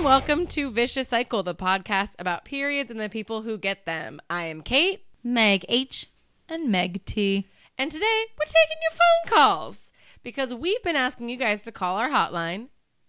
and 0.00 0.04
welcome 0.06 0.46
to 0.46 0.70
Vicious 0.70 1.08
Cycle, 1.08 1.42
the 1.42 1.54
podcast 1.54 2.14
about 2.18 2.46
periods 2.46 2.90
and 2.90 2.98
the 2.98 3.10
people 3.10 3.42
who 3.42 3.58
get 3.58 3.84
them. 3.84 4.18
I 4.30 4.44
am 4.44 4.62
Kate, 4.62 5.04
Meg 5.22 5.66
H. 5.68 6.06
and 6.48 6.70
Meg 6.70 7.04
T. 7.04 7.46
and 7.76 7.92
today 7.92 8.24
we're 8.38 8.46
taking 8.46 8.78
your 8.80 8.92
phone 8.92 9.38
calls 9.38 9.92
because 10.22 10.54
we've 10.54 10.82
been 10.82 10.96
asking 10.96 11.28
you 11.28 11.36
guys 11.36 11.64
to 11.64 11.72
call 11.72 11.96
our 11.96 12.08
hotline 12.08 12.68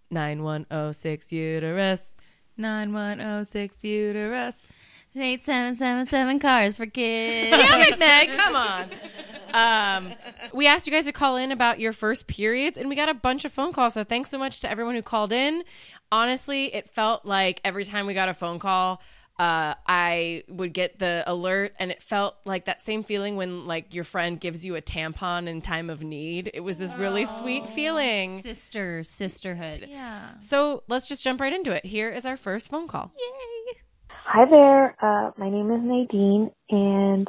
9106 0.09 1.31
uterus. 1.31 2.13
9106 2.57 3.83
uterus. 3.85 4.67
Eight 5.15 5.45
seven 5.45 5.75
seven 5.75 6.05
seven 6.07 6.39
cars 6.39 6.75
for 6.75 6.87
kids. 6.87 7.55
Damn 7.55 7.81
it, 7.81 7.99
Meg! 7.99 8.31
Come 8.31 8.55
on. 8.55 8.89
Um, 9.53 10.13
we 10.53 10.67
asked 10.67 10.87
you 10.87 10.93
guys 10.93 11.05
to 11.05 11.11
call 11.11 11.37
in 11.37 11.51
about 11.51 11.79
your 11.79 11.93
first 11.93 12.27
periods, 12.27 12.77
and 12.77 12.89
we 12.89 12.95
got 12.95 13.09
a 13.09 13.13
bunch 13.13 13.45
of 13.45 13.51
phone 13.51 13.73
calls. 13.73 13.93
So 13.93 14.03
thanks 14.03 14.29
so 14.29 14.37
much 14.37 14.61
to 14.61 14.69
everyone 14.69 14.95
who 14.95 15.01
called 15.01 15.31
in. 15.31 15.63
Honestly, 16.11 16.73
it 16.73 16.89
felt 16.89 17.25
like 17.25 17.61
every 17.63 17.85
time 17.85 18.05
we 18.05 18.13
got 18.13 18.29
a 18.29 18.33
phone 18.33 18.59
call, 18.59 19.01
uh, 19.39 19.73
I 19.87 20.43
would 20.49 20.73
get 20.73 20.99
the 20.99 21.23
alert, 21.25 21.73
and 21.79 21.89
it 21.89 22.03
felt 22.03 22.35
like 22.45 22.65
that 22.65 22.81
same 22.81 23.03
feeling 23.03 23.37
when 23.37 23.65
like 23.65 23.93
your 23.93 24.03
friend 24.03 24.39
gives 24.39 24.65
you 24.65 24.75
a 24.75 24.81
tampon 24.81 25.47
in 25.47 25.61
time 25.61 25.89
of 25.89 26.03
need. 26.03 26.51
It 26.53 26.59
was 26.59 26.77
this 26.77 26.95
really 26.95 27.25
sweet 27.25 27.67
feeling. 27.69 28.41
Sister, 28.41 29.03
sisterhood. 29.03 29.85
Yeah. 29.87 30.39
So 30.39 30.83
let's 30.87 31.07
just 31.07 31.23
jump 31.23 31.41
right 31.41 31.53
into 31.53 31.71
it. 31.71 31.85
Here 31.85 32.09
is 32.09 32.25
our 32.25 32.37
first 32.37 32.69
phone 32.69 32.87
call. 32.87 33.13
Yay. 33.17 33.81
Hi 34.25 34.45
there. 34.45 34.95
Uh, 35.01 35.31
my 35.37 35.49
name 35.49 35.71
is 35.71 35.81
Nadine, 35.83 36.51
and 36.69 37.27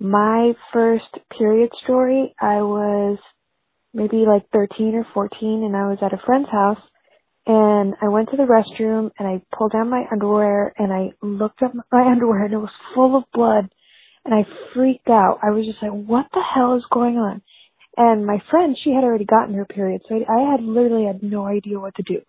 my 0.00 0.54
first 0.72 1.06
period 1.38 1.70
story, 1.84 2.34
I 2.40 2.62
was 2.62 3.18
maybe 3.94 4.24
like 4.26 4.44
13 4.52 4.94
or 4.96 5.06
14, 5.14 5.64
and 5.64 5.76
I 5.76 5.88
was 5.88 5.98
at 6.02 6.14
a 6.14 6.22
friend's 6.26 6.50
house, 6.50 6.80
and 7.46 7.94
I 8.02 8.08
went 8.08 8.30
to 8.30 8.36
the 8.36 8.44
restroom, 8.44 9.10
and 9.18 9.28
I 9.28 9.42
pulled 9.56 9.72
down 9.72 9.90
my 9.90 10.04
underwear, 10.12 10.74
and 10.78 10.92
I 10.92 11.12
looked 11.22 11.62
at 11.62 11.74
my 11.74 11.82
underwear, 12.12 12.44
and 12.44 12.54
it 12.54 12.58
was 12.58 12.70
full 12.94 13.16
of 13.16 13.24
blood, 13.34 13.70
and 14.24 14.34
I 14.34 14.46
freaked 14.74 15.08
out. 15.10 15.40
I 15.42 15.50
was 15.50 15.66
just 15.66 15.82
like, 15.82 15.92
what 15.92 16.26
the 16.32 16.42
hell 16.42 16.76
is 16.76 16.84
going 16.92 17.16
on? 17.16 17.42
And 17.96 18.26
my 18.26 18.42
friend, 18.50 18.76
she 18.82 18.90
had 18.92 19.04
already 19.04 19.26
gotten 19.26 19.54
her 19.54 19.66
period, 19.66 20.02
so 20.08 20.16
I, 20.16 20.32
I 20.32 20.52
had 20.52 20.62
literally 20.62 21.06
had 21.06 21.22
no 21.22 21.46
idea 21.46 21.80
what 21.80 21.94
to 21.96 22.02
do. 22.04 22.22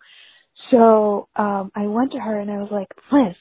So 0.72 1.30
um, 1.36 1.72
I 1.76 1.88
went 1.88 2.14
to 2.14 2.20
her, 2.20 2.40
and 2.40 2.52
I 2.52 2.58
was 2.58 2.70
like, 2.72 2.90
Liz, 3.12 3.36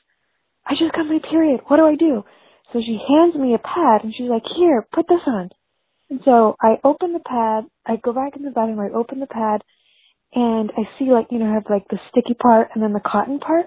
I 0.67 0.75
just 0.79 0.93
got 0.95 1.07
my 1.07 1.21
period. 1.31 1.61
What 1.69 1.79
do 1.79 1.87
I 1.87 1.97
do? 1.97 2.25
So 2.73 2.81
she 2.81 2.99
hands 3.09 3.35
me 3.35 3.55
a 3.55 3.59
pad 3.59 4.05
and 4.05 4.15
she's 4.15 4.31
like, 4.31 4.45
here, 4.57 4.87
put 4.93 5.07
this 5.09 5.23
on. 5.27 5.51
And 6.09 6.21
so 6.25 6.57
I 6.61 6.77
open 6.85 7.13
the 7.13 7.21
pad, 7.21 7.65
I 7.87 7.97
go 7.97 8.13
back 8.13 8.37
in 8.37 8.43
the 8.43 8.51
bathroom, 8.51 8.81
I 8.81 8.91
open 8.95 9.21
the 9.21 9.27
pad, 9.27 9.63
and 10.35 10.71
I 10.77 10.83
see 10.99 11.11
like, 11.11 11.27
you 11.31 11.39
know, 11.39 11.51
I 11.51 11.55
have 11.55 11.71
like 11.71 11.87
the 11.89 11.99
sticky 12.11 12.35
part 12.35 12.69
and 12.75 12.83
then 12.83 12.93
the 12.93 13.01
cotton 13.01 13.39
part. 13.39 13.67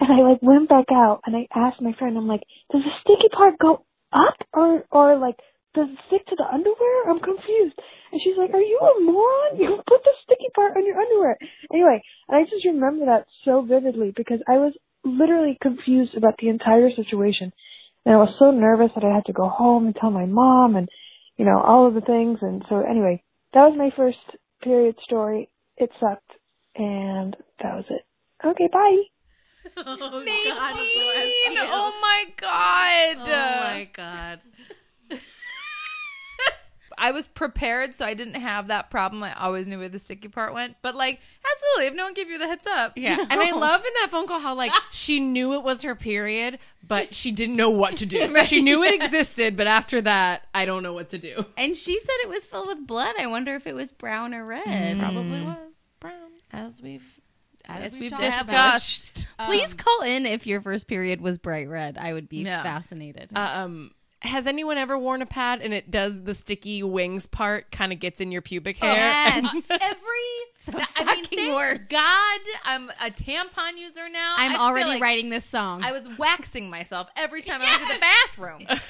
And 0.00 0.10
I 0.10 0.26
like 0.26 0.42
went 0.42 0.68
back 0.68 0.86
out 0.90 1.20
and 1.26 1.36
I 1.36 1.46
asked 1.54 1.80
my 1.80 1.92
friend, 1.98 2.16
I'm 2.16 2.26
like, 2.26 2.42
does 2.72 2.82
the 2.82 2.90
sticky 3.02 3.28
part 3.30 3.58
go 3.58 3.84
up 4.12 4.34
or, 4.52 4.84
or 4.90 5.18
like, 5.18 5.36
does 5.74 5.88
it 5.88 5.98
stick 6.06 6.26
to 6.26 6.36
the 6.36 6.44
underwear? 6.44 7.08
I'm 7.08 7.20
confused. 7.20 7.78
And 8.10 8.20
she's 8.22 8.36
like, 8.36 8.50
are 8.52 8.60
you 8.60 8.78
a 8.78 9.00
moron? 9.00 9.58
You 9.58 9.76
put 9.86 10.02
the 10.02 10.12
sticky 10.24 10.50
part 10.54 10.76
on 10.76 10.84
your 10.84 11.00
underwear. 11.00 11.38
Anyway, 11.72 12.02
and 12.28 12.36
I 12.36 12.42
just 12.44 12.64
remember 12.64 13.06
that 13.06 13.26
so 13.44 13.62
vividly 13.62 14.12
because 14.14 14.40
I 14.48 14.58
was 14.58 14.74
literally 15.04 15.56
confused 15.60 16.14
about 16.16 16.34
the 16.38 16.48
entire 16.48 16.90
situation. 16.90 17.52
And 18.04 18.14
I 18.14 18.18
was 18.18 18.34
so 18.38 18.50
nervous 18.50 18.90
that 18.94 19.04
I 19.04 19.14
had 19.14 19.24
to 19.26 19.32
go 19.32 19.48
home 19.48 19.86
and 19.86 19.94
tell 19.94 20.10
my 20.10 20.26
mom 20.26 20.76
and, 20.76 20.88
you 21.36 21.44
know, 21.44 21.60
all 21.60 21.86
of 21.86 21.94
the 21.94 22.00
things. 22.00 22.38
And 22.42 22.64
so 22.68 22.80
anyway, 22.80 23.22
that 23.54 23.68
was 23.68 23.78
my 23.78 23.90
first 23.96 24.18
period 24.62 24.96
story. 25.04 25.50
It 25.76 25.90
sucked. 26.00 26.32
And 26.74 27.36
that 27.62 27.74
was 27.76 27.84
it. 27.90 28.02
Okay, 28.44 28.68
bye. 28.72 29.02
Oh, 29.76 30.22
Nadine! 30.26 31.58
Oh 31.70 31.92
my 32.02 32.24
god! 32.36 33.16
Oh 33.16 33.24
my 33.24 33.88
god. 33.94 34.40
I 37.02 37.10
was 37.10 37.26
prepared, 37.26 37.94
so 37.94 38.06
I 38.06 38.14
didn't 38.14 38.34
have 38.40 38.68
that 38.68 38.90
problem. 38.90 39.22
I 39.24 39.34
always 39.34 39.66
knew 39.66 39.78
where 39.78 39.88
the 39.88 39.98
sticky 39.98 40.28
part 40.28 40.54
went. 40.54 40.76
But 40.82 40.94
like, 40.94 41.20
absolutely, 41.50 41.88
if 41.88 41.94
no 41.94 42.04
one 42.04 42.14
gave 42.14 42.30
you 42.30 42.38
the 42.38 42.46
heads 42.46 42.66
up, 42.66 42.92
Yeah. 42.96 43.16
And 43.30 43.40
I 43.40 43.50
love 43.50 43.80
in 43.80 43.90
that 44.02 44.08
phone 44.10 44.26
call 44.28 44.38
how 44.40 44.54
like 44.54 44.70
she 44.92 45.18
knew 45.18 45.54
it 45.54 45.64
was 45.64 45.82
her 45.82 45.94
period, 45.96 46.58
but 46.86 47.12
she 47.14 47.32
didn't 47.32 47.56
know 47.56 47.70
what 47.70 47.96
to 47.98 48.06
do. 48.06 48.32
Right, 48.32 48.46
She 48.52 48.62
knew 48.62 48.82
it 48.84 48.94
existed, 48.94 49.56
but 49.56 49.66
after 49.66 50.00
that, 50.02 50.46
I 50.54 50.64
don't 50.64 50.82
know 50.84 50.92
what 50.92 51.08
to 51.10 51.18
do. 51.18 51.44
And 51.56 51.76
she 51.76 51.98
said 51.98 52.14
it 52.22 52.28
was 52.28 52.46
filled 52.46 52.68
with 52.68 52.86
blood. 52.86 53.14
I 53.18 53.26
wonder 53.26 53.54
if 53.56 53.66
it 53.66 53.74
was 53.74 53.90
brown 53.92 54.32
or 54.32 54.44
red. 54.46 54.98
Probably 54.98 55.42
was 55.42 55.74
brown, 56.00 56.30
as 56.52 56.80
we've 56.80 57.02
as, 57.64 57.86
As 57.86 57.92
we've 57.94 58.02
we've 58.02 58.10
talked 58.10 58.22
about. 58.22 58.74
discussed. 58.74 59.28
Please 59.46 59.72
call 59.74 60.02
in 60.02 60.26
if 60.26 60.46
your 60.46 60.60
first 60.60 60.88
period 60.88 61.20
was 61.20 61.38
bright 61.38 61.68
red. 61.68 61.96
I 61.98 62.12
would 62.12 62.28
be 62.28 62.38
Yeah. 62.38 62.62
fascinated. 62.62 63.30
Um, 63.36 63.92
has 64.22 64.46
anyone 64.46 64.78
ever 64.78 64.96
worn 64.96 65.22
a 65.22 65.26
pad 65.26 65.60
and 65.62 65.74
it 65.74 65.90
does 65.90 66.22
the 66.22 66.34
sticky 66.34 66.82
wings 66.82 67.26
part 67.26 67.70
kind 67.70 67.92
of 67.92 67.98
gets 67.98 68.20
in 68.20 68.32
your 68.32 68.42
pubic 68.42 68.78
oh, 68.80 68.86
hair? 68.86 68.96
yes. 68.96 69.70
Every, 69.70 70.84
I 70.96 71.04
mean, 71.04 71.24
fucking 71.24 71.38
thank 71.38 71.56
worst. 71.56 71.90
God, 71.90 72.40
I'm 72.64 72.90
a 73.00 73.10
tampon 73.10 73.76
user 73.76 74.08
now. 74.08 74.34
I'm 74.36 74.56
I 74.56 74.58
already 74.58 74.90
like 74.90 75.02
writing 75.02 75.28
this 75.28 75.44
song. 75.44 75.82
I 75.82 75.92
was 75.92 76.08
waxing 76.18 76.70
myself 76.70 77.08
every 77.16 77.42
time 77.42 77.60
I 77.60 77.64
went 77.64 77.88
to 77.88 77.94
the 77.94 78.00
bathroom. 78.00 78.66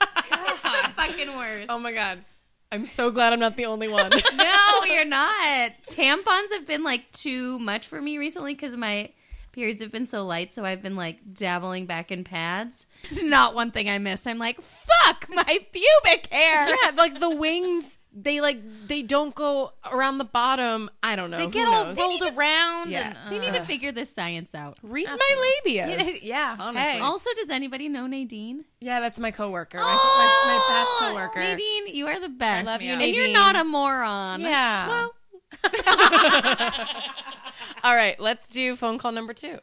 the 0.00 0.92
fucking 0.96 1.36
worst. 1.36 1.66
oh 1.68 1.78
my 1.78 1.92
god, 1.92 2.24
I'm 2.72 2.86
so 2.86 3.10
glad 3.10 3.34
I'm 3.34 3.40
not 3.40 3.56
the 3.56 3.66
only 3.66 3.88
one. 3.88 4.10
no, 4.34 4.84
you're 4.86 5.04
not. 5.04 5.72
Tampons 5.90 6.52
have 6.52 6.66
been 6.66 6.82
like 6.82 7.12
too 7.12 7.58
much 7.58 7.86
for 7.86 8.00
me 8.00 8.16
recently 8.16 8.54
because 8.54 8.76
my 8.76 9.10
periods 9.52 9.80
have 9.82 9.92
been 9.92 10.06
so 10.06 10.24
light. 10.24 10.54
So 10.54 10.64
I've 10.64 10.82
been 10.82 10.96
like 10.96 11.20
dabbling 11.34 11.86
back 11.86 12.10
in 12.10 12.24
pads. 12.24 12.86
It's 13.04 13.22
not 13.22 13.54
one 13.54 13.70
thing 13.70 13.88
I 13.88 13.98
miss. 13.98 14.26
I'm 14.26 14.38
like, 14.38 14.60
fuck 14.60 15.26
my 15.28 15.44
pubic 15.72 16.26
hair. 16.30 16.68
yeah, 16.68 16.90
like 16.96 17.20
the 17.20 17.30
wings, 17.30 17.98
they 18.14 18.40
like 18.40 18.60
they 18.88 19.02
don't 19.02 19.34
go 19.34 19.72
around 19.90 20.18
the 20.18 20.24
bottom. 20.24 20.90
I 21.02 21.16
don't 21.16 21.30
know. 21.30 21.38
They 21.38 21.44
Who 21.44 21.50
get 21.50 21.68
all 21.68 21.86
knows? 21.86 21.96
rolled 21.98 22.22
around. 22.22 22.90
Yeah. 22.90 23.14
and, 23.24 23.32
They 23.34 23.38
need 23.38 23.52
to 23.54 23.60
uh, 23.62 23.64
figure 23.64 23.92
this 23.92 24.12
science 24.12 24.54
out. 24.54 24.78
Read 24.82 25.06
my 25.08 25.60
labias. 25.66 26.18
Yeah, 26.22 26.56
Honestly. 26.58 26.82
Hey. 26.92 27.00
Also, 27.00 27.30
does 27.36 27.50
anybody 27.50 27.88
know 27.88 28.06
Nadine? 28.06 28.64
Yeah, 28.80 29.00
that's 29.00 29.18
my 29.18 29.30
coworker. 29.30 29.78
my, 29.78 29.84
my, 29.84 30.42
my 30.46 30.64
past 30.68 30.90
coworker. 31.00 31.40
Nadine, 31.40 31.88
you 31.94 32.06
are 32.06 32.20
the 32.20 32.28
best. 32.28 32.68
I 32.68 32.72
love 32.72 32.82
you, 32.82 32.92
and 32.92 33.00
you're 33.14 33.26
Nadine. 33.26 33.32
not 33.32 33.56
a 33.56 33.64
moron. 33.64 34.40
Yeah. 34.40 34.88
Well, 34.88 35.14
All 37.84 37.96
right, 37.96 38.18
let's 38.20 38.46
do 38.46 38.76
phone 38.76 38.96
call 38.96 39.10
number 39.10 39.34
two. 39.34 39.56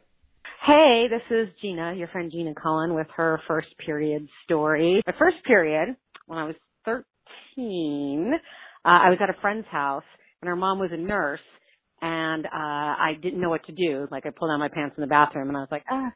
Hey, 0.66 1.06
this 1.08 1.22
is 1.30 1.48
Gina, 1.62 1.94
your 1.96 2.08
friend 2.08 2.30
Gina 2.30 2.52
Cullen 2.54 2.94
with 2.94 3.06
her 3.16 3.40
first 3.48 3.68
period 3.78 4.28
story. 4.44 5.02
My 5.06 5.14
first 5.18 5.38
period, 5.46 5.96
when 6.26 6.38
I 6.38 6.44
was 6.44 6.54
13, 6.84 8.34
uh, 8.84 8.88
I 8.88 9.08
was 9.08 9.16
at 9.22 9.30
a 9.30 9.40
friend's 9.40 9.66
house 9.68 10.04
and 10.42 10.50
her 10.50 10.56
mom 10.56 10.78
was 10.78 10.90
a 10.92 10.98
nurse 10.98 11.40
and, 12.02 12.44
uh, 12.44 12.48
I 12.52 13.12
didn't 13.22 13.40
know 13.40 13.48
what 13.48 13.64
to 13.64 13.72
do. 13.72 14.06
Like 14.10 14.26
I 14.26 14.30
pulled 14.38 14.50
down 14.50 14.60
my 14.60 14.68
pants 14.68 14.96
in 14.98 15.00
the 15.00 15.06
bathroom 15.06 15.48
and 15.48 15.56
I 15.56 15.60
was 15.60 15.70
like, 15.70 15.84
ah, 15.90 16.10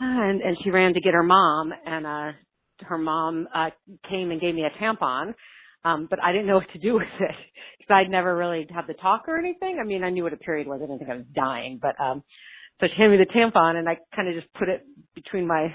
ah 0.00 0.30
and, 0.30 0.40
and 0.40 0.56
she 0.64 0.70
ran 0.70 0.94
to 0.94 1.00
get 1.02 1.12
her 1.12 1.22
mom 1.22 1.70
and, 1.84 2.06
uh, 2.06 2.32
her 2.86 2.96
mom, 2.96 3.46
uh, 3.54 3.68
came 4.08 4.30
and 4.30 4.40
gave 4.40 4.54
me 4.54 4.64
a 4.64 4.82
tampon. 4.82 5.34
Um, 5.84 6.06
but 6.08 6.22
I 6.22 6.32
didn't 6.32 6.46
know 6.46 6.56
what 6.56 6.70
to 6.72 6.78
do 6.78 6.94
with 6.94 7.02
it 7.20 7.36
because 7.82 8.04
I'd 8.06 8.10
never 8.10 8.36
really 8.36 8.66
had 8.72 8.86
the 8.86 8.94
talk 8.94 9.24
or 9.28 9.38
anything. 9.38 9.78
I 9.80 9.84
mean, 9.84 10.04
I 10.04 10.10
knew 10.10 10.22
what 10.22 10.32
a 10.32 10.38
period 10.38 10.66
was. 10.66 10.80
I 10.82 10.86
didn't 10.86 10.98
think 10.98 11.10
I 11.10 11.16
was 11.16 11.26
dying, 11.34 11.78
but, 11.80 12.00
um, 12.00 12.22
so 12.80 12.86
she 12.88 12.94
handed 13.00 13.18
me 13.18 13.24
the 13.24 13.38
tampon 13.38 13.76
and 13.76 13.88
I 13.88 13.98
kind 14.14 14.28
of 14.28 14.34
just 14.34 14.52
put 14.54 14.68
it 14.68 14.84
between 15.14 15.46
my 15.46 15.74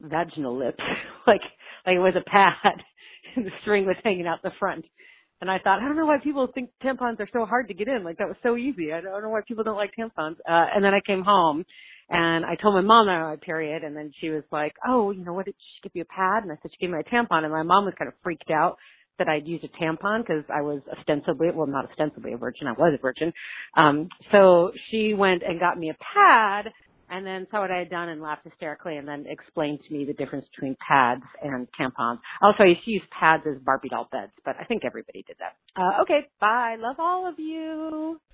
vaginal 0.00 0.58
lips, 0.58 0.82
like, 1.26 1.42
like 1.86 1.96
it 1.96 1.98
was 1.98 2.14
a 2.16 2.28
pad 2.28 2.82
and 3.36 3.46
the 3.46 3.50
string 3.62 3.86
was 3.86 3.96
hanging 4.04 4.26
out 4.26 4.42
the 4.42 4.52
front. 4.58 4.84
And 5.40 5.50
I 5.50 5.58
thought, 5.58 5.80
I 5.80 5.88
don't 5.88 5.96
know 5.96 6.06
why 6.06 6.18
people 6.22 6.46
think 6.54 6.70
tampons 6.84 7.18
are 7.18 7.28
so 7.32 7.44
hard 7.44 7.66
to 7.68 7.74
get 7.74 7.88
in. 7.88 8.04
Like 8.04 8.18
that 8.18 8.28
was 8.28 8.36
so 8.44 8.56
easy. 8.56 8.92
I 8.92 9.00
don't 9.00 9.22
know 9.22 9.28
why 9.28 9.40
people 9.46 9.64
don't 9.64 9.76
like 9.76 9.90
tampons. 9.98 10.36
Uh, 10.48 10.66
and 10.74 10.84
then 10.84 10.94
I 10.94 11.00
came 11.04 11.22
home 11.22 11.64
and 12.08 12.44
I 12.44 12.54
told 12.54 12.74
my 12.74 12.80
mom 12.80 13.06
that 13.06 13.12
I 13.12 13.18
had 13.18 13.26
my 13.26 13.36
period 13.44 13.82
and 13.82 13.96
then 13.96 14.12
she 14.20 14.28
was 14.28 14.44
like, 14.52 14.74
oh, 14.86 15.10
you 15.10 15.24
know 15.24 15.32
what, 15.32 15.46
did 15.46 15.56
she 15.58 15.80
give 15.82 15.92
you 15.94 16.02
a 16.02 16.04
pad? 16.04 16.44
And 16.44 16.52
I 16.52 16.56
said, 16.62 16.70
she 16.70 16.86
gave 16.86 16.90
me 16.90 17.00
a 17.00 17.02
tampon 17.02 17.42
and 17.42 17.52
my 17.52 17.64
mom 17.64 17.86
was 17.86 17.94
kind 17.98 18.08
of 18.08 18.14
freaked 18.22 18.50
out 18.50 18.76
that 19.24 19.30
I'd 19.30 19.46
used 19.46 19.64
a 19.64 19.68
tampon 19.68 20.18
because 20.26 20.44
I 20.52 20.62
was 20.62 20.80
ostensibly, 20.98 21.48
well, 21.54 21.66
not 21.66 21.88
ostensibly 21.90 22.32
a 22.32 22.36
virgin, 22.36 22.66
I 22.66 22.72
was 22.72 22.92
a 22.98 23.00
virgin. 23.00 23.32
Um, 23.76 24.08
so 24.32 24.72
she 24.90 25.14
went 25.14 25.42
and 25.42 25.60
got 25.60 25.78
me 25.78 25.90
a 25.90 25.96
pad 26.14 26.72
and 27.08 27.26
then 27.26 27.46
saw 27.50 27.60
what 27.60 27.70
I 27.70 27.78
had 27.78 27.90
done 27.90 28.08
and 28.08 28.22
laughed 28.22 28.44
hysterically 28.44 28.96
and 28.96 29.06
then 29.06 29.26
explained 29.28 29.80
to 29.86 29.92
me 29.94 30.04
the 30.04 30.14
difference 30.14 30.46
between 30.54 30.76
pads 30.86 31.22
and 31.42 31.68
tampons. 31.78 32.18
Also, 32.40 32.64
I 32.64 32.66
used 32.68 32.84
to 32.84 32.90
use 32.90 33.02
pads 33.18 33.42
as 33.46 33.60
Barbie 33.62 33.90
doll 33.90 34.08
beds, 34.10 34.32
but 34.44 34.56
I 34.58 34.64
think 34.64 34.84
everybody 34.84 35.22
did 35.26 35.36
that. 35.38 35.56
Uh, 35.80 36.02
okay, 36.02 36.26
bye. 36.40 36.76
Love 36.78 36.96
all 36.98 37.28
of 37.28 37.38
you. 37.38 38.18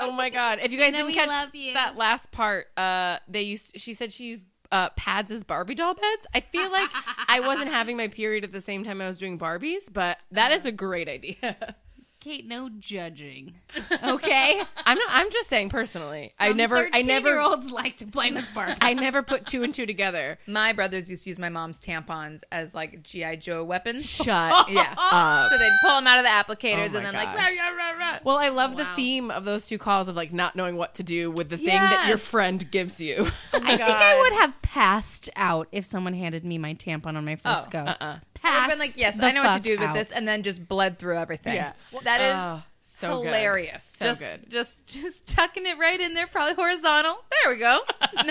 Oh 0.00 0.12
my 0.12 0.30
god! 0.30 0.60
If 0.62 0.70
you 0.72 0.78
guys 0.78 0.92
No, 0.92 0.98
didn't 1.00 1.14
catch 1.14 1.28
love 1.28 1.54
you. 1.54 1.74
that 1.74 1.96
last 1.96 2.30
part, 2.30 2.66
uh, 2.76 3.18
they 3.26 3.42
used. 3.42 3.78
She 3.80 3.92
said 3.94 4.12
she 4.12 4.26
used 4.26 4.44
uh, 4.70 4.90
pads 4.90 5.32
as 5.32 5.44
Barbie 5.44 5.74
doll 5.74 5.94
beds. 5.94 6.26
I 6.34 6.40
feel 6.40 6.70
like 6.70 6.90
I 7.28 7.40
wasn't 7.40 7.70
having 7.70 7.96
my 7.96 8.08
period 8.08 8.44
at 8.44 8.52
the 8.52 8.60
same 8.60 8.84
time 8.84 9.00
I 9.00 9.06
was 9.06 9.18
doing 9.18 9.38
Barbies, 9.38 9.92
but 9.92 10.18
that 10.30 10.52
is 10.52 10.66
a 10.66 10.72
great 10.72 11.08
idea. 11.08 11.76
Kate, 12.20 12.46
no 12.48 12.68
judging. 12.68 13.54
Okay? 14.02 14.60
I'm 14.84 14.98
not. 14.98 15.08
I'm 15.10 15.30
just 15.30 15.48
saying 15.48 15.68
personally. 15.68 16.32
I 16.40 16.52
never. 16.52 16.88
I 16.92 17.02
never. 17.02 17.28
Year 17.28 17.40
olds 17.40 17.70
like 17.70 17.98
to 17.98 18.06
play 18.06 18.32
with 18.32 18.46
Barbie. 18.54 18.74
I 18.80 18.94
never 18.94 19.22
put 19.22 19.46
two 19.46 19.62
and 19.62 19.72
two 19.72 19.86
together. 19.86 20.38
My 20.48 20.72
brothers 20.72 21.08
used 21.08 21.24
to 21.24 21.30
use 21.30 21.38
my 21.38 21.48
mom's 21.48 21.78
tampons 21.78 22.42
as 22.50 22.74
like 22.74 23.02
GI 23.04 23.36
Joe 23.36 23.62
weapons. 23.62 24.04
Shut 24.04 24.26
yeah. 24.70 24.94
up. 24.98 25.50
So 25.52 25.58
they'd 25.58 25.70
pull 25.80 25.94
them 25.94 26.06
out 26.08 26.18
of 26.18 26.24
the 26.24 26.30
applicators 26.30 26.92
Oh 26.92 26.96
and 26.96 27.06
then 27.06 27.14
like 27.14 27.36
gosh. 27.36 27.56
rah, 27.56 27.68
rah, 27.68 27.90
rah, 27.92 27.98
rah. 28.12 28.18
Well, 28.24 28.38
I 28.38 28.48
love 28.48 28.76
the 28.76 28.84
theme 28.96 29.30
of 29.30 29.44
those 29.44 29.68
two 29.68 29.78
calls 29.78 30.08
of 30.08 30.16
like 30.16 30.32
not 30.32 30.56
knowing 30.56 30.76
what 30.76 30.96
to 30.96 31.04
do 31.04 31.30
with 31.30 31.48
the 31.50 31.56
thing 31.56 31.66
that 31.68 32.08
your 32.08 32.18
friend 32.18 32.68
gives 32.70 33.00
you. 33.00 33.28
Oh 33.52 33.60
I 33.62 33.76
think 33.76 33.80
I 33.80 34.18
would 34.18 34.32
have 34.34 34.60
passed 34.62 35.30
out 35.36 35.68
if 35.72 35.84
someone 35.84 36.14
handed 36.14 36.44
me 36.44 36.58
my 36.58 36.74
tampon 36.74 37.16
on 37.16 37.24
my 37.24 37.36
first 37.36 37.68
Oh, 37.68 37.70
go. 37.70 37.78
uh-uh. 37.78 38.18
I've 38.42 38.70
been 38.70 38.78
like, 38.78 38.96
yes, 38.96 39.20
I 39.20 39.32
know 39.32 39.42
what 39.42 39.56
to 39.56 39.60
do 39.62 39.72
with 39.78 39.88
out. 39.88 39.94
this, 39.94 40.10
and 40.12 40.26
then 40.26 40.42
just 40.42 40.66
bled 40.68 40.98
through 40.98 41.16
everything. 41.16 41.54
Yeah. 41.54 41.72
that 42.04 42.20
is 42.20 42.34
Oh, 42.36 42.62
so 42.82 43.16
good. 43.18 43.26
hilarious. 43.26 43.84
So 43.84 44.06
just, 44.06 44.20
good. 44.20 44.48
just, 44.50 44.86
just 44.86 45.26
tucking 45.26 45.66
it 45.66 45.78
right 45.78 46.00
in 46.00 46.14
there, 46.14 46.26
probably 46.26 46.54
horizontal. 46.54 47.18
There 47.42 47.52
we 47.52 47.58
go. 47.58 47.80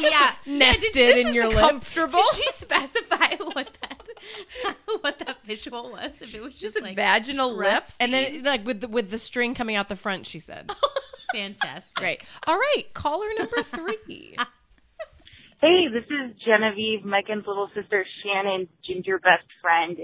yeah, 0.00 0.32
nested 0.46 0.92
This 0.94 1.16
in 1.18 1.28
is 1.28 1.34
your 1.34 1.48
lips. 1.48 1.60
comfortable. 1.60 2.18
Did 2.34 2.44
she 2.44 2.52
specify 2.52 3.36
what 3.52 3.76
that 3.82 3.98
what 5.00 5.18
that 5.18 5.44
visual 5.44 5.90
was? 5.90 6.20
If 6.20 6.34
it 6.34 6.40
was 6.42 6.52
just, 6.52 6.74
Just 6.74 6.82
like 6.82 6.94
vaginal 6.96 7.54
lips. 7.56 7.96
And 7.98 8.12
then 8.12 8.42
like 8.44 8.64
with 8.66 8.80
the, 8.82 8.88
with 8.88 9.10
the 9.10 9.18
string 9.18 9.54
coming 9.54 9.74
out 9.76 9.88
the 9.88 9.96
front, 9.96 10.26
she 10.26 10.38
said. 10.38 10.70
fantastic. 11.32 11.94
Great. 11.96 12.22
All 12.46 12.56
right, 12.56 12.84
caller 12.94 13.26
number 13.38 13.62
three. 13.62 14.36
Hey, 15.62 15.88
this 15.90 16.04
is 16.04 16.36
Genevieve, 16.44 17.06
Megan's 17.06 17.46
little 17.48 17.70
sister 17.74 18.04
Shannon's 18.22 18.68
ginger 18.86 19.18
best 19.20 19.46
friend. 19.62 19.96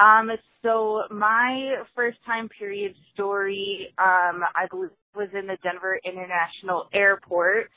Um, 0.00 0.30
so 0.62 1.02
my 1.10 1.82
first 1.96 2.18
time 2.26 2.48
period 2.50 2.94
story, 3.14 3.92
um, 3.98 4.42
I 4.54 4.68
believe 4.70 4.90
was 5.16 5.30
in 5.34 5.48
the 5.48 5.58
Denver 5.64 5.98
International 6.04 6.88
Airport. 6.94 7.70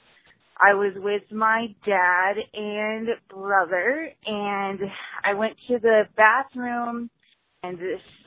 I 0.62 0.76
was 0.76 0.94
with 0.98 1.24
my 1.32 1.68
dad 1.86 2.36
and 2.54 3.10
brother 3.30 4.10
and 4.26 4.80
I 5.26 5.34
went 5.34 5.56
to 5.70 5.80
the 5.80 6.04
bathroom 6.18 7.10
and 7.64 7.80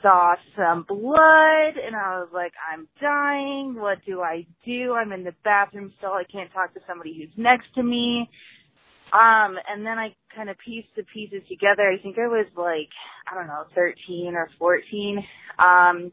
saw 0.03 0.35
some 0.57 0.85
blood 0.89 1.77
and 1.77 1.95
I 1.97 2.21
was 2.21 2.31
like, 2.35 2.53
I'm 2.73 2.89
dying. 3.01 3.77
What 3.79 3.99
do 4.07 4.23
I 4.23 4.47
do? 4.67 4.95
I'm 4.95 5.13
in 5.13 5.25
the 5.25 5.35
bathroom 5.45 5.93
still. 5.99 6.13
I 6.13 6.25
can't 6.25 6.53
talk 6.53 6.75
to 6.75 6.81
somebody 6.89 7.17
who's 7.17 7.33
next 7.37 7.67
to 7.77 7.83
me. 7.83 8.29
Um, 9.13 9.57
and 9.69 9.87
then 9.87 9.99
I 9.99 10.15
kind 10.35 10.51
of 10.51 10.57
pieced 10.65 10.95
the 10.97 11.05
pieces 11.15 11.43
together. 11.49 11.89
I 11.89 12.03
think 12.03 12.19
I 12.19 12.27
was 12.27 12.47
like, 12.57 12.91
I 13.31 13.35
don't 13.35 13.47
know, 13.47 13.65
13 13.75 14.35
or 14.35 14.51
14. 14.59 15.19
Um, 15.59 16.13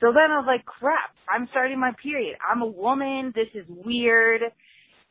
so 0.00 0.12
then 0.12 0.30
I 0.30 0.38
was 0.38 0.46
like, 0.46 0.64
crap, 0.64 1.10
I'm 1.28 1.48
starting 1.50 1.80
my 1.80 1.92
period. 2.00 2.36
I'm 2.48 2.62
a 2.62 2.66
woman. 2.66 3.32
This 3.34 3.48
is 3.54 3.66
weird. 3.68 4.42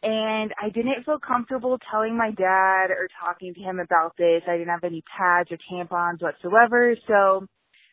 And 0.03 0.53
I 0.61 0.69
didn't 0.69 1.03
feel 1.05 1.19
comfortable 1.19 1.77
telling 1.91 2.15
my 2.15 2.31
dad 2.31 2.91
or 2.91 3.09
talking 3.19 3.53
to 3.53 3.59
him 3.59 3.79
about 3.79 4.15
this. 4.17 4.43
I 4.47 4.53
didn't 4.53 4.69
have 4.69 4.83
any 4.83 5.03
pads 5.17 5.49
or 5.51 5.57
tampons 5.69 6.21
whatsoever. 6.21 6.95
So 7.07 7.47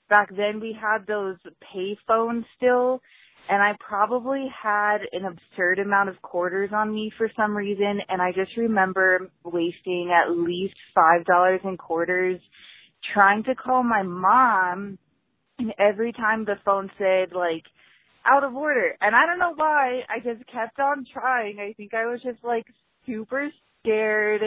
back 0.08 0.28
then 0.36 0.60
we 0.60 0.76
had 0.78 1.06
those 1.06 1.36
pay 1.72 1.96
phones 2.06 2.44
still 2.56 3.00
and 3.48 3.62
I 3.62 3.72
probably 3.80 4.46
had 4.62 4.98
an 5.12 5.24
absurd 5.24 5.78
amount 5.78 6.08
of 6.08 6.20
quarters 6.22 6.70
on 6.72 6.94
me 6.94 7.12
for 7.16 7.30
some 7.36 7.56
reason, 7.56 8.00
and 8.08 8.22
I 8.22 8.32
just 8.32 8.56
remember 8.56 9.30
wasting 9.44 10.12
at 10.12 10.36
least 10.36 10.74
five 10.94 11.24
dollars 11.24 11.60
in 11.64 11.76
quarters 11.76 12.40
trying 13.12 13.44
to 13.44 13.54
call 13.54 13.82
my 13.82 14.02
mom, 14.02 14.98
and 15.58 15.72
every 15.78 16.12
time 16.12 16.44
the 16.44 16.56
phone 16.64 16.90
said 16.98 17.32
like 17.34 17.64
out 18.26 18.44
of 18.44 18.54
order, 18.54 18.96
and 19.00 19.14
I 19.14 19.26
don't 19.26 19.38
know 19.38 19.52
why, 19.54 20.00
I 20.08 20.18
just 20.18 20.46
kept 20.50 20.78
on 20.80 21.04
trying. 21.12 21.58
I 21.58 21.74
think 21.74 21.92
I 21.92 22.06
was 22.06 22.20
just 22.22 22.42
like 22.42 22.64
super 23.06 23.50
scared 23.80 24.40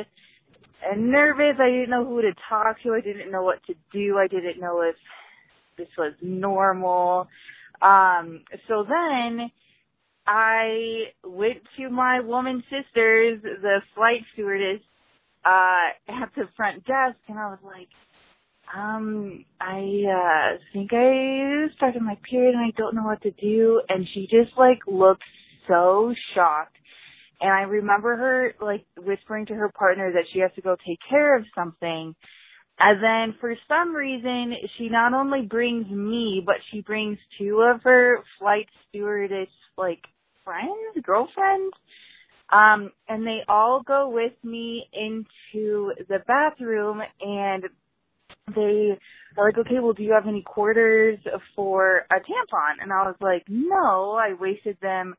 and 0.83 1.11
nervous. 1.11 1.59
I 1.59 1.69
didn't 1.69 1.89
know 1.91 2.05
who 2.05 2.21
to 2.21 2.31
talk 2.49 2.81
to. 2.83 2.93
I 2.93 3.01
didn't 3.01 3.31
know 3.31 3.43
what 3.43 3.63
to 3.67 3.75
do. 3.93 4.17
I 4.17 4.27
didn't 4.27 4.59
know 4.59 4.81
if 4.81 4.95
this 5.77 5.87
was 5.97 6.13
normal. 6.21 7.27
Um, 7.81 8.41
so 8.67 8.85
then 8.87 9.51
I 10.25 11.05
went 11.23 11.59
to 11.77 11.89
my 11.89 12.19
woman 12.19 12.63
sisters, 12.69 13.41
the 13.41 13.81
flight 13.95 14.21
stewardess, 14.33 14.81
uh, 15.45 15.89
at 16.09 16.29
the 16.35 16.47
front 16.57 16.85
desk 16.85 17.17
and 17.27 17.39
I 17.39 17.47
was 17.49 17.59
like, 17.63 17.87
um, 18.75 19.45
I, 19.61 19.79
uh, 20.11 20.57
think 20.73 20.91
I 20.93 21.67
started 21.77 22.01
my 22.01 22.17
period 22.29 22.53
and 22.55 22.65
I 22.65 22.71
don't 22.77 22.95
know 22.95 23.03
what 23.03 23.21
to 23.21 23.31
do. 23.31 23.81
And 23.87 24.07
she 24.13 24.23
just 24.23 24.57
like 24.57 24.79
looked 24.87 25.23
so 25.67 26.13
shocked. 26.35 26.75
And 27.39 27.51
I 27.51 27.61
remember 27.61 28.15
her 28.17 28.55
like 28.61 28.85
whispering 28.97 29.45
to 29.47 29.53
her 29.53 29.69
partner 29.69 30.11
that 30.13 30.25
she 30.33 30.39
has 30.39 30.51
to 30.55 30.61
go 30.61 30.75
take 30.85 30.99
care 31.09 31.37
of 31.37 31.45
something. 31.55 32.15
And 32.79 33.01
then 33.03 33.37
for 33.39 33.55
some 33.67 33.95
reason, 33.95 34.53
she 34.77 34.89
not 34.89 35.13
only 35.13 35.41
brings 35.41 35.89
me, 35.89 36.43
but 36.45 36.57
she 36.71 36.81
brings 36.81 37.17
two 37.39 37.61
of 37.61 37.81
her 37.83 38.23
flight 38.39 38.67
stewardess, 38.89 39.49
like, 39.77 40.01
friends, 40.43 41.03
girlfriends. 41.03 41.73
Um, 42.51 42.91
and 43.09 43.25
they 43.25 43.39
all 43.49 43.81
go 43.85 44.09
with 44.09 44.33
me 44.43 44.87
into 44.93 45.91
the 46.07 46.19
bathroom 46.27 47.01
and 47.19 47.63
they 48.55 48.97
are 49.37 49.47
like, 49.47 49.57
okay, 49.57 49.79
well, 49.81 49.93
do 49.93 50.03
you 50.03 50.13
have 50.13 50.27
any 50.27 50.43
quarters 50.43 51.19
for 51.55 52.05
a 52.09 52.15
tampon? 52.15 52.81
And 52.81 52.93
I 52.93 53.03
was 53.03 53.15
like, 53.19 53.43
no, 53.49 54.13
I 54.13 54.33
wasted 54.39 54.77
them 54.81 55.15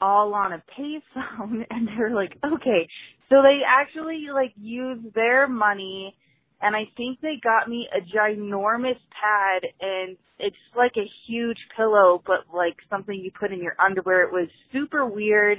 all 0.00 0.34
on 0.34 0.52
a 0.52 0.62
payphone. 0.78 1.66
And 1.70 1.88
they're 1.88 2.14
like, 2.14 2.36
okay. 2.44 2.88
So 3.28 3.42
they 3.42 3.60
actually, 3.66 4.26
like, 4.32 4.52
use 4.56 4.98
their 5.14 5.48
money 5.48 6.14
and 6.60 6.74
I 6.74 6.84
think 6.96 7.20
they 7.20 7.36
got 7.42 7.68
me 7.68 7.88
a 7.92 8.00
ginormous 8.00 8.98
pad 9.10 9.62
and 9.80 10.16
it's 10.38 10.56
like 10.76 10.92
a 10.96 11.10
huge 11.26 11.58
pillow 11.76 12.22
but 12.26 12.54
like 12.54 12.76
something 12.90 13.14
you 13.14 13.30
put 13.38 13.52
in 13.52 13.62
your 13.62 13.76
underwear. 13.78 14.24
It 14.24 14.32
was 14.32 14.48
super 14.72 15.06
weird. 15.06 15.58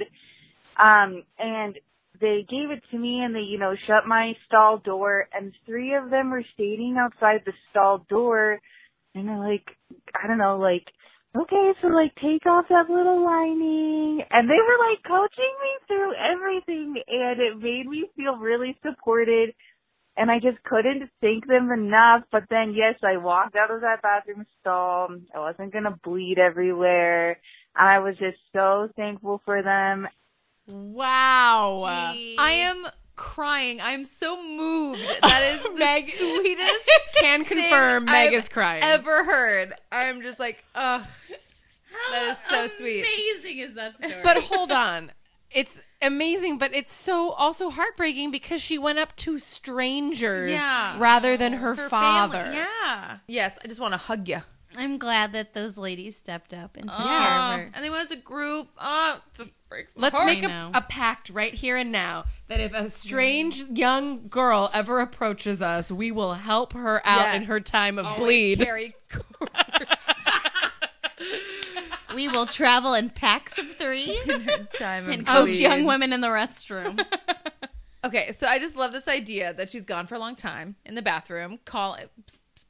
Um 0.82 1.24
and 1.38 1.78
they 2.20 2.44
gave 2.50 2.70
it 2.70 2.82
to 2.90 2.98
me 2.98 3.22
and 3.24 3.34
they, 3.34 3.40
you 3.40 3.58
know, 3.58 3.74
shut 3.86 4.06
my 4.06 4.34
stall 4.46 4.78
door 4.78 5.26
and 5.32 5.52
three 5.64 5.94
of 5.94 6.10
them 6.10 6.30
were 6.30 6.44
standing 6.54 6.96
outside 6.98 7.40
the 7.46 7.52
stall 7.70 8.04
door 8.08 8.60
and 9.14 9.28
they're 9.28 9.38
like 9.38 9.64
I 10.22 10.26
don't 10.26 10.38
know, 10.38 10.58
like 10.58 10.84
Okay, 11.36 11.72
so 11.80 11.86
like 11.86 12.12
take 12.16 12.44
off 12.44 12.64
that 12.70 12.90
little 12.90 13.24
lining 13.24 14.20
and 14.30 14.50
they 14.50 14.58
were 14.58 14.78
like 14.90 14.98
coaching 15.06 15.54
me 15.62 15.72
through 15.86 16.12
everything 16.18 16.94
and 17.06 17.40
it 17.40 17.56
made 17.56 17.86
me 17.86 18.10
feel 18.16 18.36
really 18.36 18.76
supported 18.82 19.54
and 20.20 20.30
I 20.30 20.38
just 20.38 20.62
couldn't 20.64 21.08
thank 21.22 21.46
them 21.46 21.72
enough. 21.72 22.24
But 22.30 22.44
then, 22.50 22.74
yes, 22.76 22.96
I 23.02 23.16
walked 23.16 23.56
out 23.56 23.70
of 23.70 23.80
that 23.80 24.02
bathroom 24.02 24.44
stall. 24.60 25.08
I 25.34 25.38
wasn't 25.38 25.72
gonna 25.72 25.98
bleed 26.04 26.38
everywhere. 26.38 27.38
I 27.74 28.00
was 28.00 28.18
just 28.18 28.36
so 28.52 28.90
thankful 28.96 29.40
for 29.46 29.62
them. 29.62 30.06
Wow. 30.66 31.78
I 31.84 32.50
am 32.52 32.86
crying. 33.16 33.80
I'm 33.80 34.04
so 34.04 34.42
moved. 34.42 35.00
That 35.22 35.42
is 35.54 35.62
the 35.62 35.70
Meg 35.78 36.04
sweetest 36.04 36.90
can 37.18 37.44
confirm 37.46 38.06
thing 38.06 38.12
Meg 38.12 38.28
I've 38.28 38.34
is 38.34 38.48
crying. 38.50 38.82
ever 38.82 39.24
heard. 39.24 39.72
I'm 39.90 40.20
just 40.20 40.38
like, 40.38 40.62
ugh. 40.74 41.02
That 42.10 42.30
is 42.32 42.38
so 42.48 42.66
sweet. 42.66 43.04
Amazing 43.04 43.58
is 43.58 43.74
that 43.74 43.96
story? 43.98 44.14
But 44.22 44.36
hold 44.44 44.70
on. 44.70 45.12
It's 45.50 45.80
amazing, 46.02 46.58
but 46.58 46.74
it's 46.74 46.94
so 46.94 47.30
also 47.32 47.70
heartbreaking 47.70 48.30
because 48.30 48.60
she 48.62 48.78
went 48.78 48.98
up 48.98 49.14
to 49.16 49.38
strangers 49.38 50.52
Yeah. 50.52 50.96
rather 50.98 51.36
than 51.36 51.54
her, 51.54 51.74
Her 51.74 51.88
father. 51.88 52.44
family- 52.44 52.56
Yeah. 52.58 53.18
Yes, 53.26 53.58
I 53.64 53.68
just 53.68 53.80
want 53.80 53.92
to 53.92 53.98
hug 53.98 54.28
you. 54.28 54.42
I'm 54.76 54.98
glad 54.98 55.32
that 55.32 55.52
those 55.52 55.76
ladies 55.76 56.16
stepped 56.16 56.54
up 56.54 56.76
and 56.76 56.88
took 56.88 57.00
oh, 57.00 57.02
care 57.02 57.38
of 57.38 57.58
her. 57.58 57.70
And 57.74 57.84
they 57.84 57.90
went 57.90 58.02
as 58.04 58.12
a 58.12 58.16
group. 58.16 58.68
Oh, 58.78 59.16
it 59.16 59.36
just 59.36 59.68
breaks 59.68 59.96
my 59.96 60.02
Let's 60.02 60.14
heart. 60.14 60.26
make 60.26 60.44
I 60.44 60.46
a, 60.46 60.48
know. 60.48 60.70
a 60.74 60.80
pact 60.80 61.28
right 61.28 61.52
here 61.52 61.76
and 61.76 61.90
now 61.90 62.24
that 62.46 62.60
if 62.60 62.72
a 62.72 62.88
strange 62.88 63.64
young 63.64 64.28
girl 64.28 64.70
ever 64.72 65.00
approaches 65.00 65.60
us, 65.60 65.90
we 65.90 66.12
will 66.12 66.34
help 66.34 66.72
her 66.74 67.04
out 67.04 67.34
in 67.34 67.42
her 67.44 67.58
time 67.58 67.98
of 67.98 68.06
oh, 68.06 68.10
Always 68.10 68.20
bleed. 68.20 68.60
Carry 68.60 68.94
quarters. 72.26 72.34
We 72.34 72.38
will 72.38 72.46
travel 72.46 72.94
in 72.94 73.10
packs 73.10 73.58
of 73.58 73.70
three 73.76 74.18
time 74.74 75.10
and 75.10 75.26
coach 75.26 75.48
bleed. 75.50 75.60
young 75.60 75.84
women 75.84 76.12
in 76.12 76.20
the 76.20 76.28
restroom. 76.28 77.04
Okay, 78.02 78.32
so 78.32 78.46
I 78.46 78.58
just 78.58 78.76
love 78.76 78.92
this 78.92 79.06
idea 79.08 79.52
that 79.52 79.68
she's 79.68 79.84
gone 79.84 80.06
for 80.06 80.14
a 80.14 80.18
long 80.18 80.34
time 80.34 80.74
in 80.86 80.94
the 80.94 81.02
bathroom, 81.02 81.58
call 81.66 81.98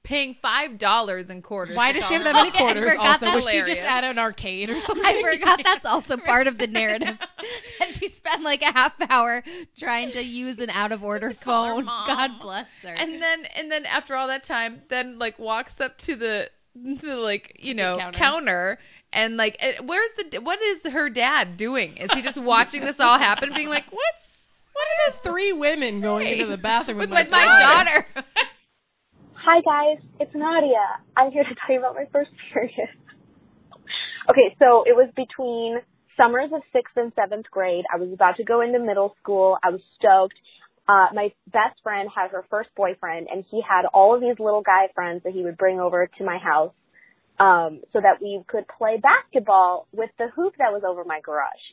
paying 0.02 0.35
five 0.35 0.76
dollars 0.76 1.30
in 1.30 1.40
quarters. 1.40 1.76
Why 1.76 1.92
does 1.92 2.04
she 2.09 2.14
have 2.14 2.25
that 2.25 2.35
many 2.35 2.50
quarters? 2.50 2.90
forgot 2.95 3.07
Also, 3.07 3.26
that. 3.26 3.35
was 3.37 3.49
she 3.49 3.62
just 3.62 3.80
at 3.80 4.02
an 4.02 4.19
arcade 4.19 4.71
or 4.71 4.80
something? 4.80 5.04
I 5.07 5.23
forgot 5.23 5.61
that's 5.62 5.87
also 5.87 6.16
part 6.16 6.49
of 6.49 6.59
the 6.59 6.66
narrative. 6.66 7.16
and 7.80 7.95
she 7.95 8.09
spent 8.09 8.42
like 8.42 8.61
a 8.62 8.73
half 8.73 8.97
hour 9.09 9.45
trying 9.78 10.11
to 10.12 10.21
use 10.23 10.59
an 10.59 10.69
out 10.71 10.90
of 10.90 11.04
order 11.04 11.30
phone. 11.30 11.85
God 11.85 12.40
bless 12.40 12.66
her. 12.83 12.88
And 12.92 13.23
then 13.23 13.45
and 13.54 13.71
then 13.71 13.87
after 13.87 14.16
all 14.16 14.26
that 14.26 14.42
time, 14.42 14.83
then 14.88 15.21
like 15.21 15.38
walks 15.38 15.80
up 15.80 15.97
to 15.99 16.16
the 16.16 16.50
the 16.75 17.14
like 17.16 17.57
you 17.61 17.75
know 17.75 17.97
counter. 17.99 18.19
counter. 18.19 18.78
And 19.12 19.37
like 19.37 19.57
eh, 19.61 19.75
where's 19.85 20.11
the 20.17 20.38
what 20.38 20.61
is 20.61 20.93
her 20.93 21.09
dad 21.11 21.57
doing? 21.57 21.97
Is 21.97 22.11
he 22.12 22.23
just 22.23 22.40
watching 22.40 22.85
this 22.85 23.00
all 23.00 23.19
happen, 23.19 23.52
being 23.55 23.69
like, 23.69 23.90
what's 23.90 24.50
What 24.73 24.85
are 24.85 25.12
those 25.12 25.21
three 25.21 25.52
women 25.52 26.00
going 26.00 26.26
into 26.26 26.47
the 26.47 26.57
bathroom 26.57 26.99
with, 26.99 27.11
with 27.11 27.31
my, 27.31 27.45
my 27.45 27.59
daughter? 27.61 28.07
Hi 29.35 29.61
guys, 29.62 30.05
it's 30.21 30.35
Nadia. 30.35 31.00
I'm 31.17 31.33
here 31.33 31.45
to 31.45 31.55
tell 31.55 31.75
you 31.75 31.79
about 31.79 31.95
my 31.95 32.07
first 32.12 32.31
period. 32.52 32.88
okay, 34.29 34.55
so 34.59 34.85
it 34.87 34.95
was 34.95 35.11
between 35.17 35.79
summers 36.17 36.50
of 36.55 36.61
sixth 36.73 36.97
and 36.97 37.12
seventh 37.17 37.47
grade. 37.50 37.85
I 37.93 37.99
was 37.99 38.12
about 38.12 38.37
to 38.37 38.45
go 38.45 38.61
into 38.61 38.79
middle 38.79 39.14
school. 39.23 39.57
I 39.64 39.71
was 39.71 39.81
stoked. 39.99 40.35
Uh, 40.87 41.07
my 41.14 41.33
best 41.47 41.81
friend 41.83 42.09
had 42.14 42.33
her 42.33 42.45
first 42.50 42.69
boyfriend 42.76 43.29
and 43.33 43.45
he 43.50 43.62
had 43.67 43.87
all 43.95 44.14
of 44.14 44.21
these 44.21 44.38
little 44.38 44.62
guy 44.62 44.88
friends 44.95 45.23
that 45.25 45.33
he 45.33 45.43
would 45.43 45.57
bring 45.57 45.79
over 45.79 46.09
to 46.19 46.25
my 46.25 46.37
house, 46.37 46.73
um, 47.40 47.80
so 47.92 47.99
that 48.04 48.20
we 48.20 48.44
could 48.47 48.68
play 48.68 49.00
basketball 49.00 49.88
with 49.92 50.11
the 50.18 50.28
hoop 50.37 50.54
that 50.61 50.70
was 50.70 50.85
over 50.87 51.04
my 51.04 51.20
garage. 51.25 51.64